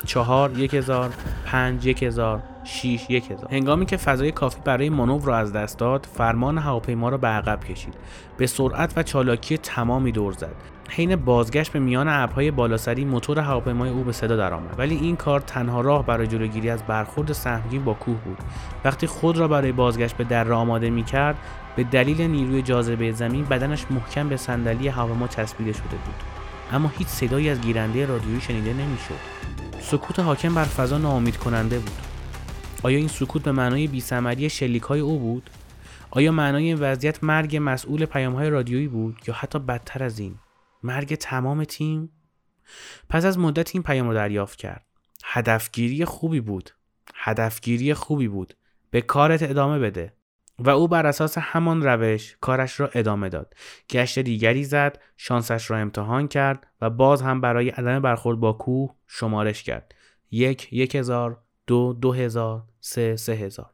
چهار 0.05 0.59
یک 0.59 0.73
هزار 0.73 1.13
پنج 1.45 1.85
یک 1.85 2.03
هزار 2.03 2.43
شیش 2.63 3.09
یک 3.09 3.31
هزار. 3.31 3.47
هنگامی 3.51 3.85
که 3.85 3.97
فضای 3.97 4.31
کافی 4.31 4.61
برای 4.63 4.89
مانور 4.89 5.21
را 5.23 5.37
از 5.37 5.53
دست 5.53 5.77
داد 5.77 6.07
فرمان 6.17 6.57
هواپیما 6.57 7.09
را 7.09 7.17
به 7.17 7.27
عقب 7.27 7.63
کشید. 7.63 7.93
به 8.37 8.47
سرعت 8.47 8.93
و 8.95 9.03
چالاکی 9.03 9.57
تمامی 9.57 10.11
دور 10.11 10.33
زد. 10.33 10.76
حین 10.89 11.15
بازگشت 11.15 11.71
به 11.71 11.79
میان 11.79 12.07
ابرهای 12.07 12.51
بالاسری 12.51 13.05
موتور 13.05 13.39
هواپیمای 13.39 13.89
او 13.89 14.03
به 14.03 14.11
صدا 14.11 14.35
درآمد. 14.35 14.75
ولی 14.77 14.95
این 14.95 15.15
کار 15.15 15.39
تنها 15.39 15.81
راه 15.81 16.05
برای 16.05 16.27
جلوگیری 16.27 16.69
از 16.69 16.83
برخورد 16.83 17.31
سهمگین 17.31 17.83
با 17.83 17.93
کوه 17.93 18.17
بود. 18.17 18.37
وقتی 18.85 19.07
خود 19.07 19.37
را 19.37 19.47
برای 19.47 19.71
بازگشت 19.71 20.17
به 20.17 20.23
در 20.23 20.51
آماده 20.51 20.89
می 20.89 21.03
کرد 21.03 21.37
به 21.75 21.83
دلیل 21.83 22.21
نیروی 22.21 22.61
جاذبه 22.61 23.11
زمین 23.11 23.45
بدنش 23.45 23.85
محکم 23.89 24.29
به 24.29 24.37
صندلی 24.37 24.87
هواپیما 24.87 25.27
چسبیده 25.27 25.73
شده 25.73 25.83
بود. 26.05 26.15
اما 26.71 26.91
هیچ 26.97 27.07
صدایی 27.07 27.49
از 27.49 27.61
گیرنده 27.61 28.05
رادیویی 28.05 28.41
شنیده 28.41 28.73
نمی‌شد. 28.73 29.19
سکوت 29.81 30.19
حاکم 30.19 30.55
بر 30.55 30.63
فضا 30.63 30.97
ناامید 30.97 31.37
کننده 31.37 31.79
بود. 31.79 32.01
آیا 32.83 32.97
این 32.97 33.07
سکوت 33.07 33.43
به 33.43 33.51
معنای 33.51 33.87
بیثمری 33.87 34.49
شلیک 34.49 34.83
های 34.83 34.99
او 34.99 35.19
بود؟ 35.19 35.49
آیا 36.11 36.31
معنای 36.31 36.63
این 36.63 36.79
وضعیت 36.79 37.23
مرگ 37.23 37.59
مسئول 37.61 38.05
پیام 38.05 38.33
های 38.33 38.49
رادیویی 38.49 38.87
بود 38.87 39.19
یا 39.27 39.33
حتی 39.33 39.59
بدتر 39.59 40.03
از 40.03 40.19
این؟ 40.19 40.35
مرگ 40.83 41.15
تمام 41.15 41.63
تیم. 41.63 42.09
پس 43.09 43.25
از 43.25 43.39
مدت 43.39 43.75
این 43.75 43.83
پیام 43.83 44.07
رو 44.07 44.13
دریافت 44.13 44.57
کرد. 44.57 44.85
هدفگیری 45.25 46.05
خوبی 46.05 46.41
بود. 46.41 46.69
هدفگیری 47.15 47.93
خوبی 47.93 48.27
بود. 48.27 48.53
به 48.91 49.01
کارت 49.01 49.43
ادامه 49.43 49.79
بده. 49.79 50.13
و 50.59 50.69
او 50.69 50.87
بر 50.87 51.05
اساس 51.05 51.37
همان 51.37 51.83
روش 51.83 52.37
کارش 52.41 52.79
را 52.79 52.89
ادامه 52.93 53.29
داد. 53.29 53.53
گشت 53.89 54.19
دیگری 54.19 54.63
زد 54.63 54.99
شانسش 55.17 55.71
را 55.71 55.77
امتحان 55.77 56.27
کرد 56.27 56.67
و 56.81 56.89
باز 56.89 57.21
هم 57.21 57.41
برای 57.41 57.69
عدم 57.69 58.01
برخورد 58.01 58.39
با 58.39 58.53
کوه 58.53 58.95
شمارش 59.07 59.63
کرد. 59.63 59.95
یک 60.31 60.73
یک 60.73 60.95
هزار 60.95 61.41
دو 61.67 61.93
دو 61.93 62.13
هزار 62.13 62.63
سه 62.79 63.15
سه 63.15 63.33
هزار. 63.33 63.69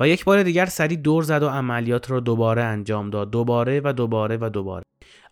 و 0.00 0.08
یک 0.08 0.24
بار 0.24 0.42
دیگر 0.42 0.66
سری 0.66 0.96
دور 0.96 1.22
زد 1.22 1.42
و 1.42 1.48
عملیات 1.48 2.10
را 2.10 2.20
دوباره 2.20 2.62
انجام 2.62 3.10
داد. 3.10 3.30
دوباره 3.30 3.80
و 3.84 3.92
دوباره 3.92 4.38
و 4.40 4.48
دوباره. 4.48 4.84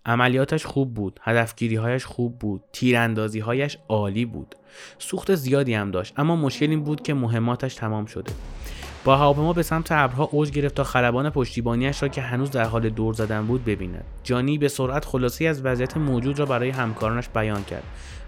عملیاتش 0.08 0.66
خوب 0.66 0.94
بود 0.94 1.20
هدفگیری 1.22 1.98
خوب 1.98 2.38
بود 2.38 2.62
تیراندازی 2.72 3.40
هایش 3.40 3.78
عالی 3.88 4.24
بود. 4.24 4.54
سوخت 4.98 5.34
زیادی 5.34 5.74
هم 5.74 5.90
داشت 5.90 6.14
اما 6.16 6.36
مشکل 6.36 6.70
این 6.70 6.84
بود 6.84 7.02
که 7.02 7.14
مهماتش 7.14 7.74
تمام 7.74 8.06
شده. 8.06 8.32
با 9.04 9.16
هواپیما 9.16 9.52
به 9.52 9.62
سمت 9.62 9.92
ابرها 9.92 10.24
اوج 10.24 10.50
گرفت 10.50 10.74
تا 10.74 10.84
خلبان 10.84 11.30
پشتیبانیش 11.30 12.02
را 12.02 12.08
که 12.08 12.22
هنوز 12.22 12.50
در 12.50 12.64
حال 12.64 12.88
دور 12.88 13.14
زدن 13.14 13.46
بود 13.46 13.64
ببیند. 13.64 14.04
جانی 14.22 14.58
به 14.58 14.68
سرعت 14.68 15.04
خلاصی 15.04 15.46
از 15.46 15.64
وضعیت 15.64 15.96
موجود 15.96 16.38
را 16.38 16.46
برای 16.46 16.70
همکارانش 16.70 17.28
بیان 17.28 17.64
کرد. 17.64 17.84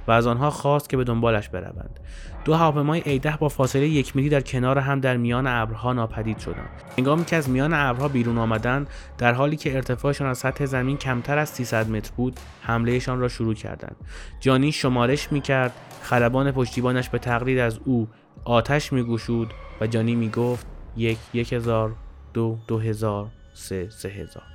و 0.09 0.13
از 0.13 0.27
آنها 0.27 0.51
خواست 0.51 0.89
که 0.89 0.97
به 0.97 1.05
دنبالش 1.05 1.49
بروند. 1.49 2.01
دو 2.45 2.55
هواپیمای 2.55 3.03
ایده 3.05 3.37
با 3.37 3.49
فاصله 3.49 3.89
یک 3.89 4.17
میلی 4.17 4.29
در 4.29 4.41
کنار 4.41 4.79
هم 4.79 5.01
در 5.01 5.17
میان 5.17 5.47
ابرها 5.47 5.93
ناپدید 5.93 6.39
شدند. 6.39 6.71
هنگامی 6.99 7.25
که 7.25 7.37
از 7.37 7.51
میان 7.51 7.73
ابرها 7.75 8.09
بیرون 8.09 8.39
آمدند 8.39 8.87
در 9.19 9.33
حالی 9.33 9.57
که 9.57 9.75
ارتفاعشان 9.75 10.27
از 10.27 10.39
سطح 10.39 10.67
زمین 10.67 10.97
کمتر 10.97 11.39
از 11.39 11.49
300 11.49 11.91
متر 11.91 12.11
بود 12.17 12.41
حملهشان 12.63 13.21
را 13.21 13.29
شروع 13.29 13.55
کردند. 13.55 13.97
جانی 14.41 14.73
شمارش 14.73 15.33
می‌کرد 15.33 15.73
خلبان 16.03 16.53
پشتیبانش 16.53 17.09
به 17.09 17.19
تقلید 17.19 17.59
از 17.59 17.79
او 17.85 18.09
آتش 18.45 18.93
میگوشود 18.93 19.51
و 19.81 19.87
جانی 19.87 20.15
می‌گفت 20.15 20.67
یک 20.97 21.19
یک 21.35 21.53
هزار 21.53 21.93
دو 22.35 22.59
دو 22.67 22.79
هزار 22.79 23.27
سه 23.55 23.89
سه 23.91 24.09
هزار. 24.09 24.50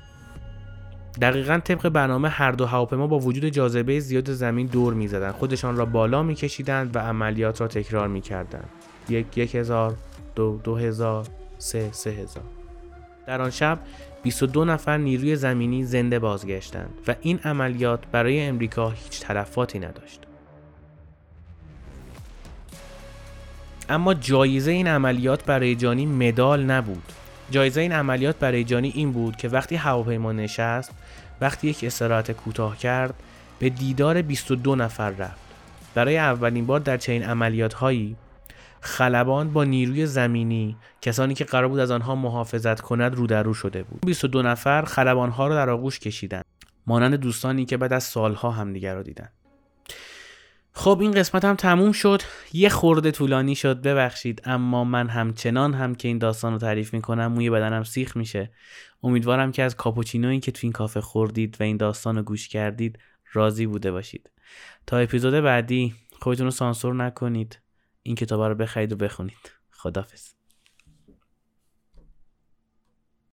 دقیقا 1.21 1.59
طبق 1.59 1.89
برنامه 1.89 2.29
هر 2.29 2.51
دو 2.51 2.65
هواپیما 2.65 3.07
با 3.07 3.19
وجود 3.19 3.45
جاذبه 3.45 3.99
زیاد 3.99 4.31
زمین 4.31 4.67
دور 4.67 4.93
می‌زدند 4.93 5.33
خودشان 5.33 5.75
را 5.77 5.85
بالا 5.85 6.23
میکشیدند 6.23 6.95
و 6.95 6.99
عملیات 6.99 7.61
را 7.61 7.67
تکرار 7.67 8.07
می‌کردند. 8.07 8.69
یک 9.09 9.37
یک 9.37 9.55
هزار 9.55 9.95
دو 10.35 10.59
دو 10.63 10.75
هزار 10.75 11.27
سه 11.57 11.89
سه 11.91 12.09
هزار. 12.09 12.43
در 13.27 13.41
آن 13.41 13.49
شب 13.49 13.79
22 14.23 14.65
نفر 14.65 14.97
نیروی 14.97 15.35
زمینی 15.35 15.83
زنده 15.83 16.19
بازگشتند 16.19 16.89
و 17.07 17.15
این 17.21 17.39
عملیات 17.43 17.99
برای 18.11 18.41
امریکا 18.41 18.89
هیچ 18.89 19.19
تلفاتی 19.19 19.79
نداشت. 19.79 20.21
اما 23.89 24.13
جایزه 24.13 24.71
این 24.71 24.87
عملیات 24.87 25.45
برای 25.45 25.75
جانی 25.75 26.05
مدال 26.05 26.63
نبود. 26.63 27.03
جایزه 27.51 27.81
این 27.81 27.91
عملیات 27.91 28.39
برای 28.39 28.63
جانی 28.63 28.91
این 28.95 29.11
بود 29.11 29.35
که 29.35 29.49
وقتی 29.49 29.75
هواپیما 29.75 30.31
نشست 30.31 30.91
وقتی 31.41 31.67
یک 31.67 31.83
استراحت 31.83 32.31
کوتاه 32.31 32.77
کرد 32.77 33.13
به 33.59 33.69
دیدار 33.69 34.21
22 34.21 34.75
نفر 34.75 35.09
رفت. 35.09 35.45
برای 35.95 36.17
اولین 36.17 36.65
بار 36.65 36.79
در 36.79 36.97
چنین 36.97 37.23
عملیات 37.23 37.73
هایی 37.73 38.15
خلبان 38.81 39.53
با 39.53 39.63
نیروی 39.63 40.05
زمینی 40.05 40.77
کسانی 41.01 41.33
که 41.33 41.43
قرار 41.43 41.67
بود 41.67 41.79
از 41.79 41.91
آنها 41.91 42.15
محافظت 42.15 42.81
کند 42.81 43.15
رو 43.15 43.27
در 43.27 43.43
رو 43.43 43.53
شده 43.53 43.83
بود 43.83 44.01
22 44.05 44.41
نفر 44.41 44.81
خلبان 44.81 45.29
ها 45.29 45.47
را 45.47 45.55
در 45.55 45.69
آغوش 45.69 45.99
کشیدند. 45.99 46.45
مانند 46.87 47.15
دوستانی 47.15 47.65
که 47.65 47.77
بعد 47.77 47.93
از 47.93 48.03
سالها 48.03 48.51
همدیگر 48.51 48.95
را 48.95 49.03
دیدند. 49.03 49.31
خب 50.73 50.97
این 51.01 51.11
قسمت 51.11 51.45
هم 51.45 51.55
تموم 51.55 51.91
شد. 51.91 52.21
یه 52.53 52.69
خورده 52.69 53.11
طولانی 53.11 53.55
شد 53.55 53.81
ببخشید. 53.81 54.41
اما 54.45 54.83
من 54.83 55.09
همچنان 55.09 55.73
هم 55.73 55.95
که 55.95 56.07
این 56.07 56.17
داستان 56.17 56.53
رو 56.53 56.59
تعریف 56.59 56.93
می‌کنم 56.93 57.27
موی 57.27 57.49
بدنم 57.49 57.83
سیخ 57.83 58.17
میشه. 58.17 58.51
امیدوارم 59.05 59.51
که 59.51 59.63
از 59.63 59.75
کاپوچینویی 59.75 60.39
که 60.39 60.51
تو 60.51 60.59
این 60.63 60.71
کافه 60.71 61.01
خوردید 61.01 61.57
و 61.59 61.63
این 61.63 61.77
داستان 61.77 62.15
رو 62.15 62.23
گوش 62.23 62.47
کردید 62.47 62.99
راضی 63.33 63.65
بوده 63.65 63.91
باشید. 63.91 64.29
تا 64.87 64.97
اپیزود 64.97 65.33
بعدی 65.33 65.95
خودتون 66.21 66.45
رو 66.45 66.51
سانسور 66.51 66.93
نکنید 66.93 67.59
این 68.03 68.15
کتاب 68.15 68.41
رو 68.41 68.55
بخرید 68.55 68.93
و 68.93 68.95
بخونید. 68.95 69.51
خدافظ 69.71 70.33